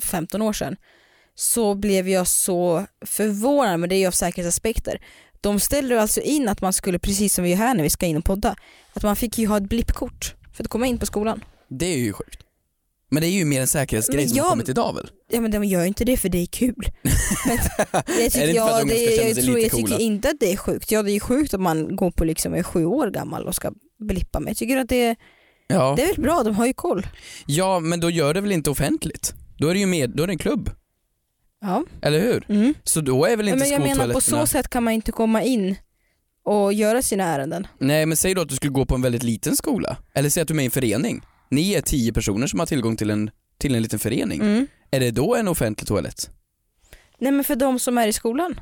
[0.03, 0.77] 15 år sedan
[1.35, 5.01] så blev jag så förvånad, men det är ju av säkerhetsaspekter.
[5.41, 8.07] De ställde alltså in att man skulle, precis som vi gör här när vi ska
[8.07, 8.57] in och podda,
[8.93, 11.45] att man fick ju ha ett blippkort för att komma in på skolan.
[11.69, 12.41] Det är ju sjukt.
[13.11, 15.11] Men det är ju mer en säkerhetsgrej som jag- har kommit idag väl?
[15.33, 16.75] Ja men de gör inte det för det är kul.
[17.47, 17.57] Men
[18.07, 20.29] det Är tycker det att jag, unga det, känna jag, sig tror, jag tycker inte
[20.29, 20.91] att det är sjukt.
[20.91, 23.73] Ja det är sjukt om man går på liksom är sju år gammal och ska
[23.99, 24.51] blippa mig.
[24.51, 25.17] Jag tycker att det,
[25.69, 25.95] Ja.
[25.97, 27.07] det är väl bra, de har ju koll.
[27.47, 29.35] ja men då gör det väl inte offentligt?
[29.59, 30.71] Då är det ju med, då är det en klubb,
[31.61, 31.85] Ja.
[32.03, 32.47] eller hur?
[32.49, 32.75] Mm.
[32.85, 35.43] Så då är väl inte Men jag menar på så sätt kan man inte komma
[35.43, 35.77] in
[36.45, 37.67] och göra sina ärenden.
[37.79, 40.41] Nej men säg då att du skulle gå på en väldigt liten skola, eller säg
[40.41, 41.23] att du är med i en förening.
[41.51, 44.41] Ni är tio personer som har tillgång till en, till en liten förening.
[44.41, 44.67] Mm.
[44.91, 46.31] Är det då en offentlig toalett?
[47.19, 48.61] Nej men för de som är i skolan.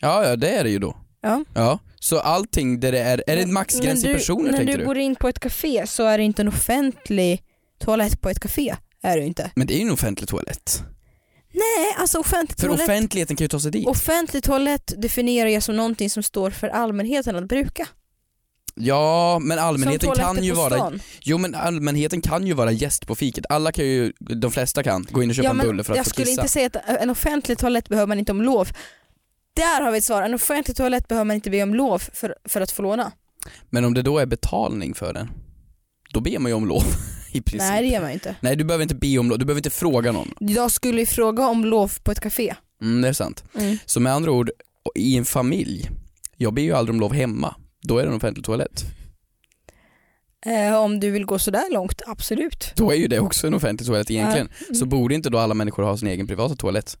[0.00, 0.96] Ja, ja det är det ju då.
[1.20, 1.44] Ja.
[1.54, 4.78] Ja, så allting där det är, är det en maxgräns i personer När tänker du
[4.78, 4.84] du?
[4.84, 7.42] går in på ett café så är det inte en offentlig
[7.78, 8.76] toalett på ett café.
[9.02, 9.50] Är det inte.
[9.54, 10.82] Men det är ju en offentlig toalett.
[11.52, 12.82] Nej alltså offentlig För toalett.
[12.88, 13.86] offentligheten kan ju ta sig dit.
[13.86, 17.88] Offentlig toalett definierar jag som någonting som står för allmänheten att bruka.
[18.74, 23.44] Ja men allmänheten kan ju vara, jo men allmänheten kan ju vara gäst på fiket.
[23.48, 25.96] Alla kan ju, de flesta kan, gå in och köpa Ja, en bulle för att
[25.96, 26.42] jag få skulle kissa.
[26.42, 28.68] inte säga att en offentlig toalett behöver man inte om lov.
[29.56, 32.34] Där har vi ett svar, en offentlig toalett behöver man inte be om lov för,
[32.44, 33.12] för att få låna.
[33.70, 35.30] Men om det då är betalning för den,
[36.12, 36.82] då ber man ju om lov
[37.32, 37.70] i princip.
[37.70, 38.36] Nej det gör man inte.
[38.40, 40.34] Nej du behöver inte be om lov, du behöver inte fråga någon.
[40.38, 42.54] Jag skulle ju fråga om lov på ett café.
[42.82, 43.44] Mm, det är sant.
[43.54, 43.78] Mm.
[43.86, 44.50] Så med andra ord,
[44.94, 45.90] i en familj,
[46.36, 47.54] jag ber ju aldrig om lov hemma.
[47.82, 48.84] Då är det en offentlig toalett.
[50.46, 52.72] Eh, om du vill gå sådär långt, absolut.
[52.76, 54.48] Då är ju det också en offentlig toalett egentligen.
[54.60, 54.74] Mm.
[54.74, 56.98] Så borde inte då alla människor ha sin egen privata toalett?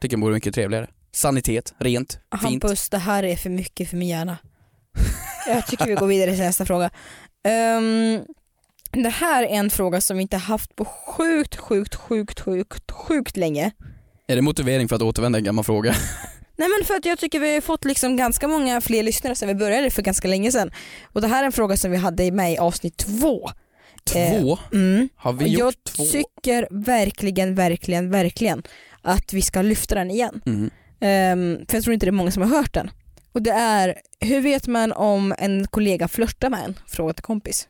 [0.00, 0.86] Tycker jag vore mycket trevligare.
[1.12, 2.42] Sanitet, rent, fint.
[2.42, 4.38] Hampus, det här är för mycket för min hjärna.
[5.46, 6.90] Jag tycker vi går vidare till nästa fråga.
[7.44, 8.20] Ehm,
[8.90, 13.36] det här är en fråga som vi inte haft på sjukt, sjukt, sjukt, sjukt, sjukt
[13.36, 13.72] länge.
[14.26, 15.94] Är det motivering för att återvända en gammal fråga?
[16.62, 19.48] Nej men för att jag tycker vi har fått liksom ganska många fler lyssnare sen
[19.48, 20.70] vi började för ganska länge sedan.
[21.12, 23.50] Och det här är en fråga som vi hade med i avsnitt två.
[24.04, 24.58] Två?
[24.72, 25.08] Mm.
[25.16, 26.04] Har vi jag gjort två?
[26.04, 28.62] tycker verkligen, verkligen, verkligen
[29.02, 30.40] att vi ska lyfta den igen.
[30.46, 30.70] Mm.
[31.00, 32.90] Ehm, för jag tror inte det är många som har hört den.
[33.32, 36.78] Och det är, hur vet man om en kollega flörtar med en?
[36.86, 37.68] Fråga till kompis.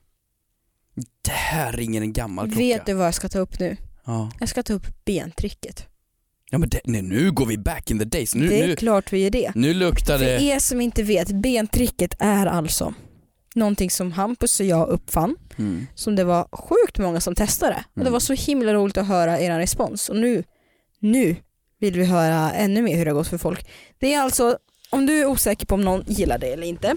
[1.23, 2.59] Det här ringer en gammal klocka.
[2.59, 3.77] Vet du vad jag ska ta upp nu?
[4.05, 4.31] Ja.
[4.41, 5.92] Jag ska ta upp bentricket.
[6.53, 8.35] Ja men det, nej, nu går vi back in the days.
[8.35, 9.53] Nu, det är nu, klart vi gör det.
[9.55, 10.43] nu luktar För det...
[10.43, 12.95] er som inte vet, bentricket är alltså
[13.55, 15.87] någonting som Hampus och jag uppfann, Mm.
[15.95, 17.75] som det var sjukt många som testade.
[17.77, 18.13] Och det Mm.
[18.13, 20.09] var så himla roligt att höra er respons.
[20.09, 20.45] Och nu,
[20.99, 21.37] nu
[21.79, 23.67] vill vi höra ännu mer hur det har gått för folk.
[23.99, 24.59] Det är alltså,
[24.91, 26.95] om du är osäker på om någon gillar det eller inte,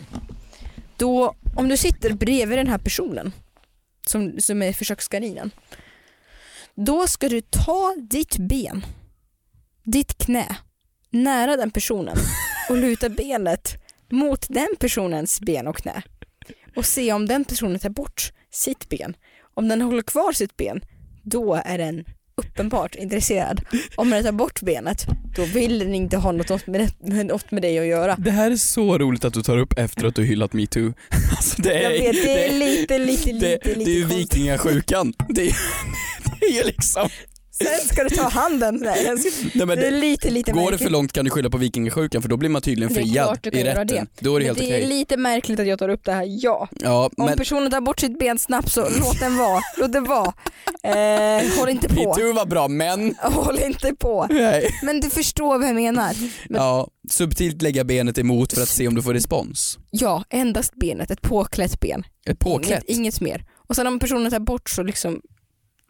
[0.98, 3.32] då om du sitter bredvid den här personen
[4.08, 5.52] som, som är försökskaninen,
[6.76, 8.86] då ska du ta ditt ben,
[9.86, 10.56] ditt knä,
[11.12, 12.18] nära den personen
[12.70, 13.74] och luta benet
[14.12, 16.02] mot den personens ben och knä
[16.76, 19.16] och se om den personen tar bort sitt ben.
[19.54, 20.82] Om den håller kvar sitt ben,
[21.24, 22.04] då är den
[22.38, 23.62] uppenbart intresserad.
[23.96, 27.62] Om den tar bort benet, då vill den inte ha något med, det, något med
[27.62, 28.16] dig att göra.
[28.20, 30.94] Det här är så roligt att du tar upp efter att du hyllat metoo.
[31.32, 34.06] Alltså det Jag är, vet, det är lite, lite, det, lite, det lite är ju
[34.06, 35.14] vikingasjukan.
[35.30, 35.56] Det är,
[36.40, 37.10] det är liksom...
[37.58, 38.80] Sen ska du ta handen.
[38.84, 39.18] Nej, den
[39.54, 40.82] Nej, men det är det, lite, lite går det märkligt.
[40.84, 43.40] för långt kan du skylla på vikingasjukan för då blir man tydligen Det är friad
[43.54, 43.88] i rätten.
[43.88, 44.06] det.
[44.20, 44.88] Då är det Men helt det är okej.
[44.88, 46.68] lite märkligt att jag tar upp det här, ja.
[46.72, 49.62] Ja, Om men personen tar bort sitt ben snabbt så låt den vara.
[49.78, 50.34] Låt det vara.
[50.84, 51.96] Eh, håll inte på.
[52.10, 53.16] metoo var bra men...
[53.22, 54.28] Håll inte på.
[54.30, 54.70] Nej.
[54.84, 56.14] Men du förstår vad jag menar.
[56.50, 59.78] Men- Ja, subtilt lägga benet emot för att se om du får respons.
[59.92, 62.04] Ja, endast benet, ett påklätt ben.
[62.30, 62.84] Ett påklätt.
[62.88, 63.46] Inget, inget mer.
[63.68, 65.22] Och sen om personen tar bort så liksom,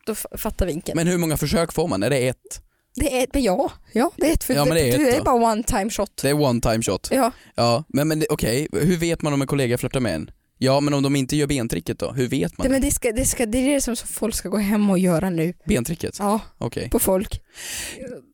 [0.05, 0.95] då fattar vinkeln.
[0.95, 2.03] Men hur många försök får man?
[2.03, 2.61] Är det ett?
[2.97, 5.17] det är, ja, ja, det är ett, för Ja, men det är du ett är
[5.17, 5.23] då.
[5.23, 6.11] bara one time shot.
[6.21, 7.07] Det är one time shot.
[7.11, 10.31] Ja, Ja, men, men det- okej, hur vet man om en kollega flörtar med en?
[10.57, 12.11] Ja, men om de inte gör bentricket då?
[12.11, 12.65] Hur vet man?
[12.67, 14.99] det, men det, ska, det, ska, det är det som folk ska gå hem och
[14.99, 15.53] göra nu.
[15.65, 16.15] Bentricket?
[16.19, 16.89] Ja, Okej.
[16.89, 17.41] på folk.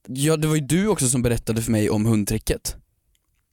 [0.08, 2.76] Ja, det var ju du också som berättade för mig om hundtricket.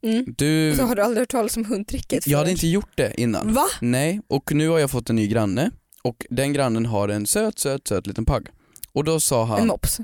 [0.03, 0.25] Mm.
[0.39, 0.75] Du...
[0.77, 2.27] Så har du aldrig hört talas om hundtricket?
[2.27, 3.53] Jag hade inte gjort det innan.
[3.55, 3.65] Va?
[3.81, 5.71] Nej, och nu har jag fått en ny granne
[6.03, 8.47] och den grannen har en söt, söt, söt liten pagg.
[8.93, 9.99] Och då sa han, En mops?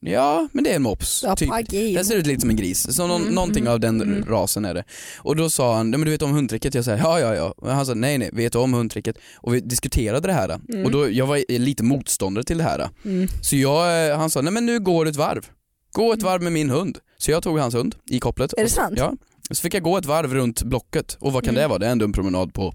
[0.00, 1.22] ja men det är en mops.
[1.26, 1.50] Ja, typ.
[1.94, 4.24] Den ser ut lite som en gris, så någon, Mm, någonting mm, av den mm.
[4.24, 4.84] rasen är det.
[5.18, 6.74] Och då sa han, "Nej, men du vet om hundtricket?
[6.74, 7.54] Jag sa ja ja ja.
[7.56, 9.16] Och han sa nej nej, vet du om hundtricket?
[9.36, 10.48] Och vi diskuterade det här.
[10.68, 10.84] Mm.
[10.84, 12.88] Och då, jag var lite motståndare till det här.
[13.04, 13.28] Mm.
[13.42, 15.46] Så jag, eh, han sa, nej men nu går du ett varv.
[15.92, 16.98] Gå ett varv med min hund.
[17.18, 18.52] Så jag tog hans hund i kopplet.
[18.56, 18.94] Är det sant?
[18.96, 19.12] Ja.
[19.50, 21.16] Så fick jag gå ett varv runt blocket.
[21.20, 21.62] Och vad kan Mm.
[21.62, 21.78] det vara?
[21.78, 22.74] Det är ändå en promenad på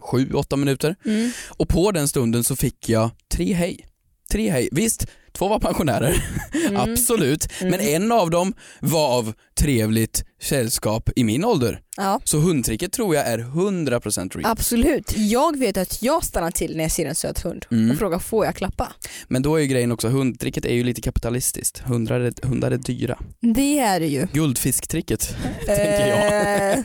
[0.00, 0.96] sju, åtta minuter.
[1.04, 1.30] Mm.
[1.48, 3.84] Och på den stunden så fick jag tre hej.
[4.32, 4.68] Tre hej.
[4.72, 6.24] Visst, två var pensionärer,
[6.66, 6.76] Mm.
[6.92, 7.48] absolut.
[7.60, 7.70] Mm.
[7.70, 11.80] Men en av dem var av trevligt sällskap i min ålder.
[12.00, 14.50] Ja, Så hundtricket tror jag är 100% real.
[14.52, 15.12] absolut.
[15.16, 17.90] Jag vet att jag stannar till när jag ser en söt hund Mm.
[17.90, 18.92] och frågar får jag klappa?
[19.28, 21.78] Men då är ju grejen också, hundtricket är ju lite kapitalistiskt.
[21.78, 23.18] Hundar är, hundar är dyra.
[23.40, 24.26] Det är det ju.
[24.32, 26.72] Guldfisktricket, tänker jag.
[26.72, 26.84] Eh,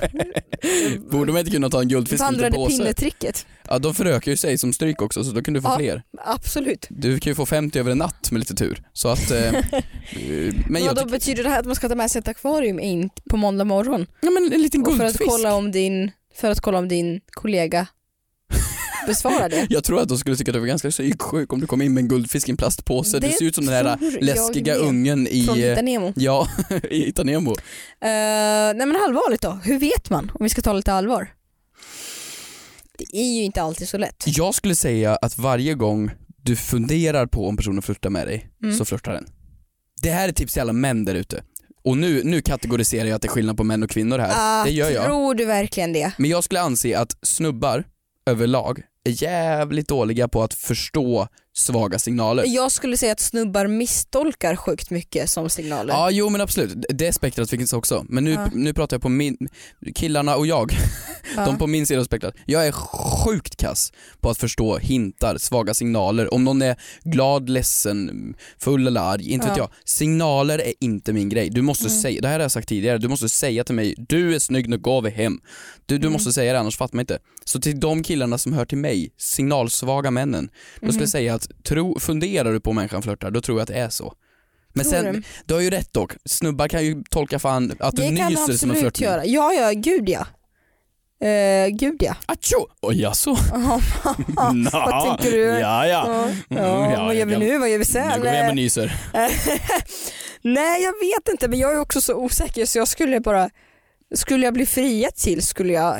[1.12, 2.78] Borde man inte kunna ta en guldfisk en Vandrande påse?
[2.78, 3.46] pinnetricket.
[3.70, 5.78] Ja, de förökar ju sig som stryk också så då kan du få Ja.
[5.78, 6.04] fler.
[6.26, 6.86] Absolut.
[6.90, 8.84] Du kan ju få 50 över en natt med lite tur.
[8.94, 12.12] Så att, eh, eh, men jag då betyder det här att man ska ta med
[12.12, 14.06] sig ett akvarium in på måndag morgon?
[14.22, 17.22] ja, men en liten Och för, att kolla om din, för att kolla om din
[17.28, 17.88] kollega
[19.08, 19.68] besvarar det?
[19.70, 21.94] Jag tror att de skulle tycka att du var ganska psyksjuk om du kom in
[21.94, 23.20] med en guldfisk i en plastpåse.
[23.20, 26.14] Det du ser ut som den jag läskiga ungen i, Från eh, Hitta Nemo.
[26.16, 26.48] ja,
[26.90, 27.52] i Hitta Nemo.
[27.52, 27.56] Uh,
[28.02, 31.28] nej men allvarligt då, hur vet man om vi ska ta lite allvar?
[32.98, 34.24] Det är ju inte alltid så lätt.
[34.26, 38.76] Jag skulle säga att varje gång du funderar på om personen flörtar med dig Mm.
[38.76, 39.26] så flörtar den.
[40.02, 41.44] Det här är tips till alla män där ute.
[41.84, 44.32] Och nu, nu kategoriserar jag att det är skillnad på män och kvinnor här.
[44.36, 45.06] Ah, det gör jag.
[45.06, 46.12] Tror du verkligen det?
[46.18, 47.84] Men jag skulle anse att snubbar
[48.26, 52.44] överlag är jävligt dåliga på att förstå svaga signaler.
[52.48, 55.94] Jag skulle säga att snubbar misstolkar sjukt mycket som signaler.
[55.94, 58.06] Ja jo men absolut, det spektrat finns också.
[58.10, 58.50] Men nu, Ja.
[58.54, 59.38] nu pratar jag på min,
[59.96, 60.72] killarna och jag,
[61.36, 61.46] Ja.
[61.46, 62.36] de på min sida av spektrat.
[62.46, 66.34] Jag är sjukt kass på att förstå hintar, svaga signaler.
[66.34, 69.64] Om någon är glad, ledsen, full eller arg, inte vet Ja.
[69.64, 69.70] jag.
[69.86, 71.50] Signaler är inte min grej.
[71.50, 72.02] Du måste Mm.
[72.02, 74.70] säga, det här har jag sagt tidigare, du måste säga till mig, du är snygg,
[74.70, 75.40] nu går vi hem.
[75.86, 76.14] Du, du Mm.
[76.14, 77.20] måste säga det annars fattar man inte.
[77.46, 80.92] Så till de killarna som hör till mig, signalsvaga männen, då Mm.
[80.94, 83.68] skulle jag säga att tro, funderar du på om människan flörtar, då tror jag att
[83.68, 84.14] det är så.
[84.76, 85.24] Men Tror sen, du?
[85.46, 88.48] du har ju rätt dock, snubbar kan ju tolka fan att du det kan nyser
[88.48, 89.10] du som en absolut flörtning.
[89.10, 89.26] göra.
[89.26, 90.28] Ja, ja, gud ja.
[91.24, 92.16] Uh, gud ja.
[92.26, 92.68] Atsjo!
[92.82, 93.32] Oj jaså?
[94.74, 95.44] Vad tänker du?
[95.44, 95.88] Ja ja.
[95.88, 97.58] Ja, ja, ja, vad gör vi nu?
[97.58, 98.08] Vad gör vi sen?
[98.08, 98.96] Nu går vi hem och nyser.
[100.42, 103.50] Nej jag vet inte men jag är också så osäker så jag skulle bara
[104.16, 105.98] Skulle jag bli friad till skulle jag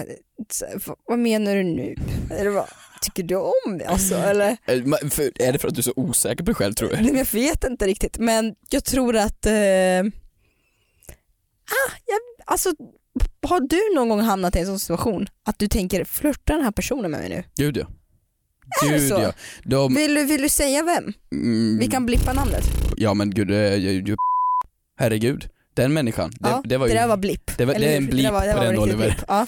[1.08, 1.96] Vad menar du nu?
[2.32, 2.66] Eller vad
[3.04, 4.16] tycker du om det alltså?
[4.16, 4.48] Eller?
[4.68, 7.18] Eh, Är det för att du är så osäker på dig själv tror du?
[7.18, 9.54] Jag vet inte riktigt men jag tror att eh,
[11.66, 12.70] ah, jag, alltså,
[13.48, 16.72] Har du någon gång hamnat i en sån situation att du tänker flörtar den här
[16.72, 17.44] personen med mig nu?
[17.56, 17.86] Gud ja.
[18.84, 19.20] Är det Gud så?
[19.22, 19.34] ja.
[19.64, 21.14] De, Vill du, vill du säga vem?
[21.32, 22.64] mm, Vi kan blippa namnet.
[22.98, 24.18] Ja men gud, jag- jag-
[25.00, 25.50] herregud.
[25.76, 27.58] Den människan, det, ja, det var ju, där var blipp.
[27.58, 29.06] det var- det är en blip där var, där på den, riktigt Oliver.
[29.08, 29.24] blipp.
[29.28, 29.48] Ja.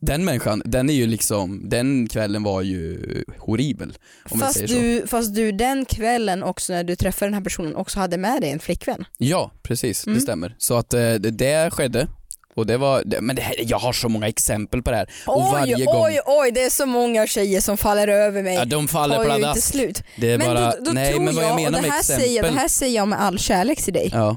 [0.00, 2.98] Den människan, den är ju liksom, den kvällen var ju
[3.38, 3.92] horribel.
[4.30, 5.02] Om Fast jag säger så.
[5.02, 8.40] du, fast du den kvällen också när du träffade den här personen också hade med
[8.40, 9.04] dig en flickvän.
[9.18, 10.16] Ja precis, Mm.
[10.18, 10.54] det stämmer.
[10.58, 12.08] Så att eh, det, det skedde.
[12.54, 15.10] Och det var, det, men det här, jag har så många exempel på det här.
[15.26, 18.54] Och oj, varje oj, gång, oj, det är så många tjejer som faller över mig.
[18.54, 19.62] ja, de faller pladask.
[19.64, 20.02] slut.
[20.16, 21.90] Det är Men bara, då, då nej tror men vad jag, och menar det med
[21.90, 22.24] här, exempel.
[22.24, 24.10] säger, det här säger jag med all kärlek till dig.
[24.12, 24.36] Ja,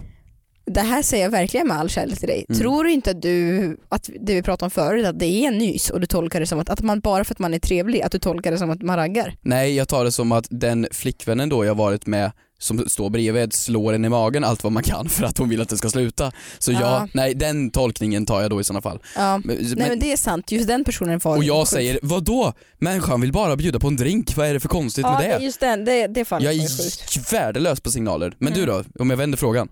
[0.65, 2.45] Det här säger jag verkligen med all kärlek till dig.
[2.49, 2.59] Mm.
[2.61, 5.57] Tror du inte att du, att det vi pratade om förut, att det är en
[5.57, 8.01] nys och du tolkar det som att, att man bara för att man är trevlig,
[8.01, 9.35] att du tolkar det som att man raggar?
[9.41, 13.53] nej jag tar det som att den flickvännen då jag varit med som står bredvid
[13.53, 15.89] slår en i magen allt vad man kan för att hon vill att det ska
[15.89, 16.31] sluta.
[16.59, 17.07] Så ja, Ja.
[17.13, 18.99] nej den tolkningen tar jag då i sådana fall.
[19.15, 19.41] Ja.
[19.43, 21.69] Men, Nej men, det är sant, just den personen var och jag sjuk.
[21.69, 22.53] säger, vad då?
[22.79, 25.45] Människan vill bara bjuda på en drink, vad är det för konstigt Ja med det?
[25.45, 27.17] just den, det, det fallet Jag sjukt.
[27.31, 28.33] är värdelös på signaler.
[28.37, 28.75] Men du Mm.
[28.93, 29.69] då, om jag vänder frågan?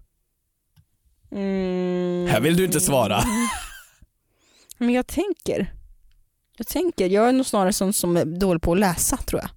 [1.32, 2.28] Mm.
[2.30, 3.24] Här vill du inte svara.
[4.78, 5.74] Men jag tänker,
[6.58, 9.50] jag tänker, jag är nog snarare sån som är dålig på att läsa tror jag.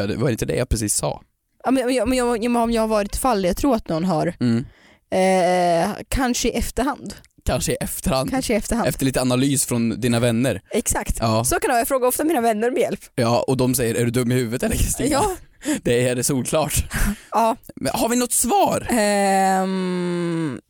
[0.00, 1.22] Ja, det var inte det jag precis sa.
[1.64, 4.34] Ja, men, jag- men, jag- om jag har varit fall, jag tror att någon har,
[4.40, 4.64] Mm.
[5.10, 7.14] eh, kanske i efterhand.
[7.46, 8.88] Kanske i efterhand, Kanske i efterhand.
[8.88, 10.62] efter lite analys från dina vänner.
[10.70, 11.16] Exakt.
[11.20, 13.00] Ja, Så kan det vara, jag frågar ofta mina vänner om hjälp.
[13.14, 15.08] ja och de säger, är du dum i huvudet eller Kristina?
[15.10, 15.36] Ja.
[15.82, 16.84] Det är det solklart.
[17.30, 17.56] ja.
[17.76, 18.86] Men har vi något svar?
[18.90, 20.60] Ehm,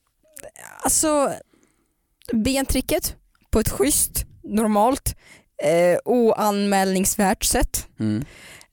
[0.85, 1.33] alltså,
[2.33, 3.17] bentricket
[3.51, 5.17] på ett schysst, normalt,
[5.63, 7.89] eh, oanmälningsvärt sätt.
[8.01, 8.25] Mm.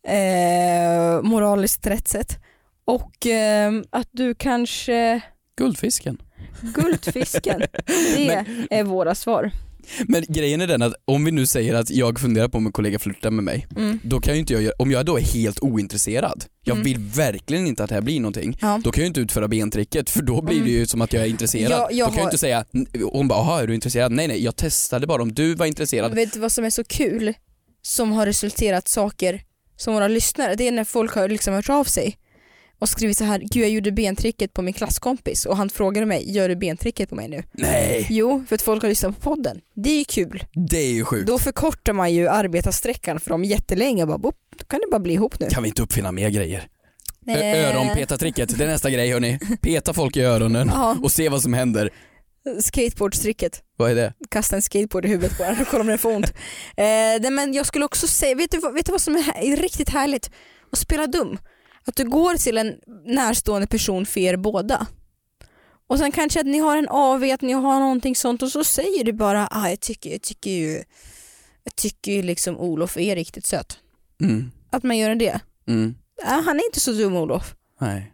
[0.08, 2.40] Eh, moraliskt rätt sätt.
[2.86, 5.22] Och ehm, att du kanske,
[5.56, 6.22] Guldfisken.
[6.62, 7.60] guldfisken,
[8.16, 9.52] det är våra svar.
[10.08, 12.72] Men grejen är den att om vi nu säger att jag funderar på om en
[12.72, 14.00] kollega flörtar med mig, Mm.
[14.04, 16.84] då kan ju inte jag göra, om jag då är helt ointresserad, jag Mm.
[16.86, 18.82] vill verkligen inte att det här blir någonting, Ja.
[18.84, 20.66] då kan jag ju inte utföra bentricket för då blir Mm.
[20.68, 21.72] det ju som att jag är intresserad.
[21.72, 22.66] Jag- jag då kan jag har- inte säga,
[23.12, 24.12] hon bara jaha är du intresserad?
[24.12, 26.16] Nej nej jag testade bara om du var intresserad.
[26.16, 27.34] Vet du vad som är så kul?
[27.82, 29.42] Som har resulterat saker
[29.78, 32.18] som våra lyssnare, det är när folk har liksom hört av sig
[32.82, 36.32] och skrivit så här, gud jag gjorde bentricket på min klasskompis och han frågade mig,
[36.36, 37.44] gör du bentricket på mig nu?
[37.52, 39.62] Nej, Jo, för att folk har lyssnat på podden.
[39.76, 40.44] Det är ju kul.
[40.70, 41.28] det är ju sjukt.
[41.28, 45.00] Då förkortar man ju arbetarsträckan för dem jättelänge och bara, boop, då kan det bara
[45.00, 45.48] bli ihop nu.
[45.50, 46.68] Kan vi inte uppfinna mer grejer?
[47.28, 49.40] Öronpetartricket, det är nästa grej hörni.
[49.62, 51.90] Peta folk i öronen Ja, och se vad som händer.
[52.60, 53.64] skateboardstricket.
[53.78, 54.14] Vad är det?
[54.30, 56.34] Kasta en skateboard i huvudet på den och kolla om den får ont.
[56.78, 59.44] Eh, men jag skulle också säga, vet du, vad- vet du vad som är här-
[59.44, 60.32] är riktigt härligt?
[60.72, 61.38] Att spela dum.
[61.86, 64.88] Att du går till en närstående person för er båda.
[65.88, 68.64] Och sen kanske att ni har en AV, att ni har någonting sånt och så
[68.64, 70.84] säger du bara ah, jag, tycker, jag tycker ju
[71.64, 73.78] jag tycker ju liksom Olof är riktigt söt.
[74.22, 74.52] Mm.
[74.70, 75.40] Att man gör det.
[75.68, 75.96] Mm.
[76.26, 77.56] Ah, han är inte så dum Olof.
[77.80, 78.14] Nej.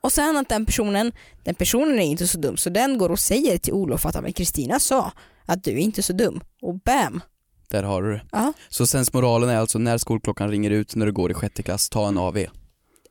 [0.00, 1.12] Och sen att den personen,
[1.44, 4.20] den personen är inte så dum så den går och säger till Olof att "Ja,
[4.20, 5.12] men Kristina sa
[5.46, 6.40] att du är inte så dum.
[6.62, 7.20] Och bam!
[7.68, 8.22] Där har du det.
[8.32, 8.52] Ja.
[8.68, 12.08] Så sensmoralen är alltså när skolklockan ringer ut när du går i sjätte klass, ta
[12.08, 12.38] en AV.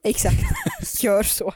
[0.04, 0.40] Exakt,
[1.04, 1.54] gör så.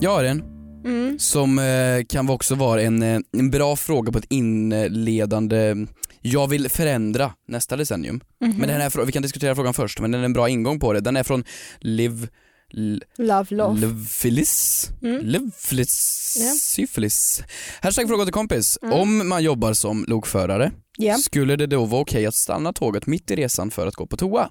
[0.00, 0.42] Jag har en
[0.84, 1.18] Mm.
[1.18, 5.74] som eh, kan också vara en, eh, en bra fråga på ett inledande,
[6.20, 8.20] jag vill förändra nästa decennium.
[8.40, 8.50] Mhm.
[8.58, 10.92] Men den här, vi kan diskutera frågan först, men den är en bra ingång på
[10.92, 11.00] det.
[11.00, 11.44] Den är från
[11.80, 12.28] Liv
[12.74, 13.80] L- Love love.
[13.80, 14.88] Lovefilis.
[15.02, 15.20] Mm.
[15.26, 16.36] Lovefilis.
[16.40, 16.52] Ja.
[16.60, 17.42] Syfilis.
[17.80, 18.78] Hashtag fråga till kompis.
[18.82, 18.94] Mm.
[18.94, 21.16] Om man jobbar som lokförare, Ja.
[21.16, 24.16] skulle det då vara okej att stanna tåget mitt i resan för att gå på
[24.16, 24.50] toa?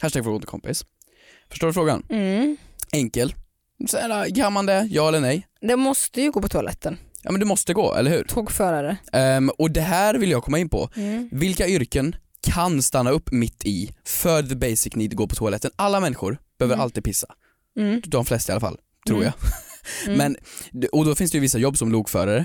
[0.00, 0.84] Hashtag fråga till kompis.
[1.50, 2.06] Förstår du frågan?
[2.10, 2.56] Mm.
[2.92, 3.34] Enkel.
[4.34, 4.88] Kan man det?
[4.90, 5.46] Ja eller nej?
[5.60, 6.98] Det måste ju gå på toaletten.
[7.22, 8.24] Ja men du måste gå, eller hur?
[8.24, 8.96] Tågförare.
[9.12, 10.90] Ehm, och det här vill jag komma in på.
[10.96, 11.28] Mm.
[11.32, 15.70] Vilka yrken kan stanna upp mitt i för the basic need gå på toaletten?
[15.76, 16.82] Alla människor behöver Mm.
[16.84, 17.26] alltid pissa.
[17.78, 18.02] Mm.
[18.06, 19.24] De flesta i alla fall, tror Mm.
[19.26, 19.34] jag.
[20.06, 20.18] Mm.
[20.18, 20.36] Men,
[20.92, 22.44] och då finns det ju vissa jobb som lokförare,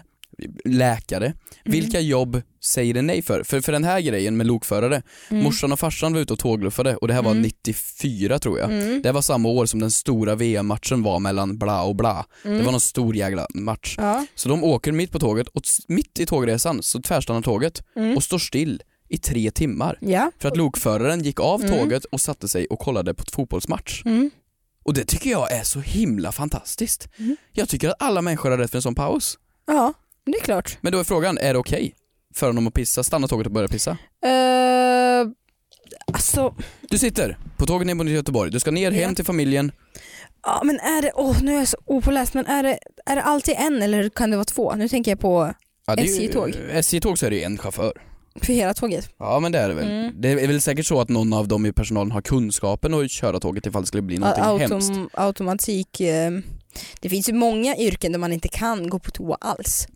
[0.66, 1.26] läkare.
[1.26, 1.36] Mm.
[1.64, 3.44] Vilka jobb säger det nej för?
[3.44, 5.44] För, för den här grejen med lokförare, Mm.
[5.44, 7.42] morsan och farsan var ute och tågluffade och det här var Mm.
[7.44, 8.72] 94 tror jag.
[8.72, 9.02] Mm.
[9.02, 12.26] Det var samma år som den stora VM-matchen var mellan bla och bla.
[12.46, 12.58] Mm.
[12.58, 13.96] Det var någon stor jävla match.
[13.98, 14.26] Ja.
[14.36, 18.18] Så de åker mitt på tåget och mitt i tågresan så tvärstannar tåget Mm.
[18.18, 19.98] och står still i tre timmar.
[20.02, 20.32] Ja.
[20.40, 24.04] För att lokföraren gick av tåget och satte sig och kollade på ett fotbollsmatch.
[24.86, 27.08] Och det tycker jag är så himla fantastiskt.
[27.52, 29.38] Jag tycker att alla människor har rätt för en sån paus.
[29.68, 29.94] ja,
[30.26, 30.78] det är klart.
[30.82, 31.94] Men då är frågan, är det okej
[32.36, 33.92] för honom att pissa, stanna tåget och börja pissa?
[33.92, 35.32] Uh,
[36.14, 36.56] alltså,
[36.90, 39.16] Du sitter på tåget ner mot Göteborg, du ska ner hem Ja.
[39.16, 39.72] till familjen.
[40.44, 43.22] ja men är det, åh nu är jag så opåläst, men är det, är det
[43.22, 44.74] alltid en eller kan det vara två?
[44.76, 45.54] Nu tänker jag på
[45.88, 46.56] Ja, det är ju- SJ-tåg.
[46.72, 47.94] SJ-tåg så är det ju en chaufför.
[48.42, 49.10] för hela tåget.
[49.20, 49.88] Ja men det är det väl.
[49.92, 50.12] Mm.
[50.22, 53.40] Det är väl säkert så att någon av dem i personalen har kunskapen att köra
[53.40, 54.92] tåget ifall det skulle bli någonting Autom- hemskt.
[55.14, 56.02] automatik.
[56.02, 56.32] eh,
[57.02, 59.88] Det finns ju många yrken där man inte kan gå på toa alls.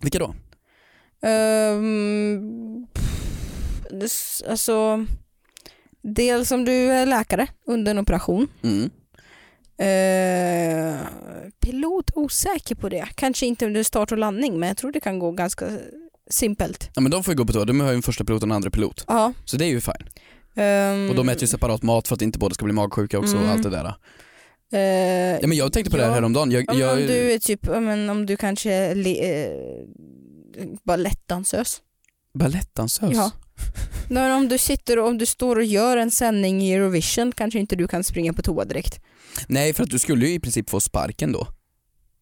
[0.00, 0.34] Vilka då?
[1.28, 2.86] Um,
[4.04, 5.06] s- alltså,
[6.02, 8.48] dels om du är läkare under en operation.
[8.62, 8.90] Mm.
[9.78, 10.96] Eh,
[11.60, 13.08] pilot, osäker på det.
[13.14, 15.66] Kanske inte under start och landning men jag tror det kan gå ganska
[16.30, 16.90] simpelt.
[16.94, 18.48] Ja men de får ju gå på toa, de har ju en första pilot och
[18.48, 19.04] en andra pilot.
[19.08, 19.32] Ja.
[19.44, 20.08] Så det är ju fine.
[20.54, 23.36] ehm, Och de äter ju separat mat för att inte båda ska bli magsjuka också
[23.36, 23.52] och Mm.
[23.52, 23.94] allt det där.
[24.72, 24.80] Eh,
[25.40, 26.14] Ja men jag tänkte på det här ja.
[26.14, 26.50] häromdagen.
[26.50, 29.50] Jag, om, jag, om du är typ, ja, men om du kanske är le, eh,
[30.84, 31.80] balettdansös.
[32.38, 33.10] Balettdansös?
[33.14, 33.30] Ja.
[34.10, 37.58] Men om du sitter och om du står och gör en sändning i Eurovision kanske
[37.58, 39.00] inte du kan springa på toa direkt.
[39.48, 41.46] Nej för att du skulle ju i princip få sparken då.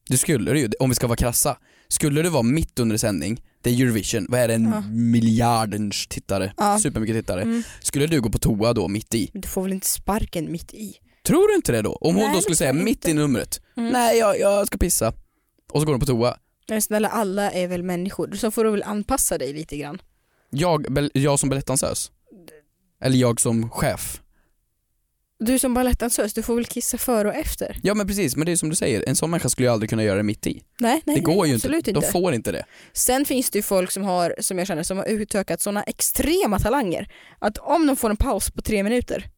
[0.08, 1.56] Det skulle du ju, om vi ska vara krassa.
[1.88, 4.80] Skulle det vara mitt under sändning, det är Eurovision, vad är det, en Ja.
[4.90, 6.78] miljardens tittare, Ja.
[6.82, 7.42] supermycket tittare.
[7.42, 7.62] Mm.
[7.80, 9.30] Skulle du gå på toa då mitt i?
[9.32, 10.94] Du får väl inte sparken mitt i?
[11.26, 11.92] Tror du inte det då?
[11.92, 13.92] Om hon Nej, då skulle säga mitt i numret, Mm.
[13.92, 15.12] nej jag, jag ska pissa.
[15.72, 16.36] Och så går hon på toa.
[16.68, 20.02] Men snälla alla är väl människor, så får du väl anpassa dig lite grann.
[20.50, 22.10] Jag, jag som balettdansös?
[23.02, 24.20] Eller jag som chef?
[25.38, 27.76] Du som balettdansös, du får väl kissa före och efter?
[27.82, 29.90] Ja men precis, men det är som du säger, en sån människa skulle ju aldrig
[29.90, 30.62] kunna göra det mitt i.
[30.80, 31.68] Nej, nej, det går nej, ju inte.
[31.68, 31.92] inte.
[31.92, 32.64] De får inte det.
[32.92, 36.58] Sen finns det ju folk som har, som jag känner, som har utökat sådana extrema
[36.58, 37.08] talanger
[37.38, 39.30] att om de får en paus på tre minuter,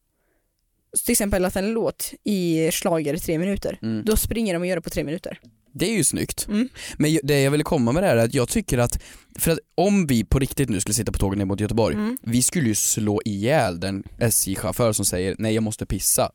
[1.05, 4.05] till exempel att en låt i schlager i tre minuter, Mm.
[4.05, 5.39] då springer de och gör det på tre minuter.
[5.79, 6.47] Det är ju snyggt.
[6.49, 6.69] Mm.
[6.99, 9.03] Men det jag ville komma med det här är att jag tycker att,
[9.39, 12.19] för att om vi på riktigt nu skulle sitta på tåget ner mot Göteborg, Mm.
[12.23, 16.31] vi skulle ju slå ihjäl den SJ-chaufför som säger nej jag måste pissa.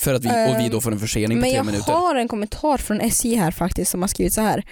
[0.00, 1.92] För att vi, och vi då får en försening på Men tre jag minuter.
[1.92, 4.64] har en kommentar från SJ här faktiskt som har skrivit så här.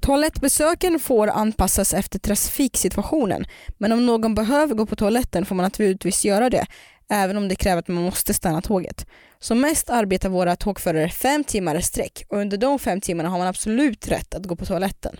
[0.00, 3.44] Toalettbesöken får anpassas efter trafiksituationen
[3.78, 6.66] men om någon behöver gå på toaletten får man naturligtvis göra det
[7.10, 9.06] även om det kräver att man måste stanna tåget.
[9.38, 13.38] Som mest arbetar våra tågförare fem timmar i sträck och under de fem timmarna har
[13.38, 15.16] man absolut rätt att gå på toaletten.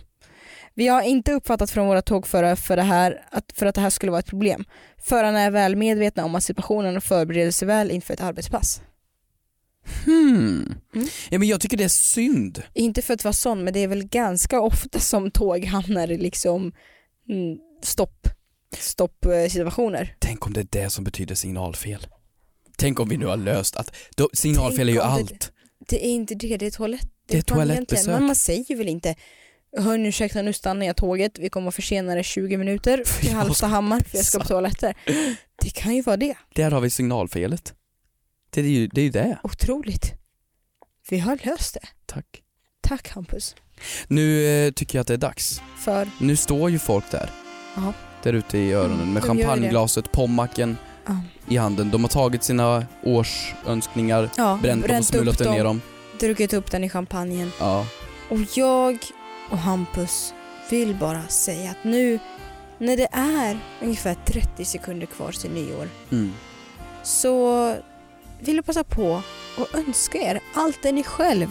[0.73, 3.89] Vi har inte uppfattat från våra tågförare för, det här, att, för att det här
[3.89, 4.65] skulle vara ett problem.
[4.97, 8.81] Förarna är väl medvetna om att situationen och förbereder sig väl inför ett arbetspass.
[10.05, 10.75] Hmm.
[10.95, 11.07] Mm.
[11.29, 12.63] Ja men jag tycker det är synd.
[12.73, 16.17] Inte för att vara sån men det är väl ganska ofta som tåg hamnar i
[16.17, 16.71] liksom
[17.29, 18.27] mm, stopp,
[18.79, 20.15] stopp eh, situationer.
[20.19, 22.07] Tänk om det är det som betyder signalfel.
[22.77, 25.51] Tänk om vi nu har löst att, då, signalfel är ju om det- allt.
[25.89, 27.07] Det är inte det, det är toalett.
[27.27, 28.07] Det är vet man toalettbesök.
[28.07, 29.15] Men man säger väl inte
[29.77, 33.99] Hörni ursäkta nu stannar jag tåget, vi kommer att försena det 20 minuter till Hallstahammar
[33.99, 34.93] för jag ska på toaletter.
[35.61, 36.35] Det kan ju vara det.
[36.55, 37.73] Där har vi signalfelet.
[38.49, 39.01] Det är ju det.
[39.01, 39.39] Är ju det.
[39.43, 40.13] Otroligt.
[41.09, 41.87] Vi har löst det.
[42.05, 42.41] Tack.
[42.81, 43.55] Tack Hampus.
[44.07, 45.61] Nu eh, tycker jag att det är dags.
[45.79, 47.29] För, Nu står ju folk där.
[47.75, 47.93] Ja.
[48.23, 51.17] Där ute i öronen Mm, med de champagneglaset, pommacken ja.
[51.47, 51.91] i handen.
[51.91, 55.81] De har tagit sina årsönskningar, ja bränt dem och smulat upp ner dem.
[56.19, 57.51] druckit upp den i champagnen.
[57.59, 57.85] Ja.
[58.29, 58.97] Och jag
[59.49, 60.33] och Hampus
[60.69, 62.19] vill bara säga att nu
[62.77, 66.33] när det är ungefär 30 sekunder kvar till nyår Mm.
[67.03, 67.75] så
[68.39, 69.21] vill jag passa på
[69.57, 71.47] och önska er allt det ni själv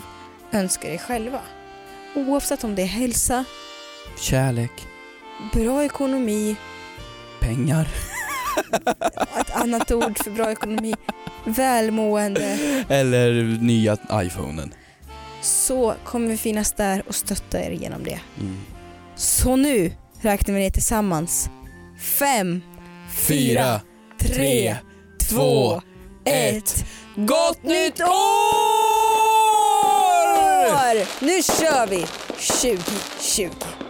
[0.53, 1.41] önskar er själva.
[2.15, 3.45] Oavsett om det är hälsa,
[4.19, 4.87] Kärlek,
[5.53, 6.57] bra ekonomi,
[7.41, 7.89] pengar.
[9.41, 10.95] ett annat ord för bra ekonomi,
[11.45, 14.75] välmående eller nya iPhonen.
[15.43, 18.21] så kommer vi finnas där och stötta er genom det.
[18.41, 18.59] Mm.
[19.17, 21.51] Så nu räknar vi ner tillsammans.
[22.19, 22.61] Fem,
[23.17, 23.81] fyra,
[24.21, 24.77] tre,
[25.29, 25.83] två,
[26.25, 26.85] ett.
[27.17, 28.61] Gott nytt år!
[31.25, 33.90] Nu kör vi 2020.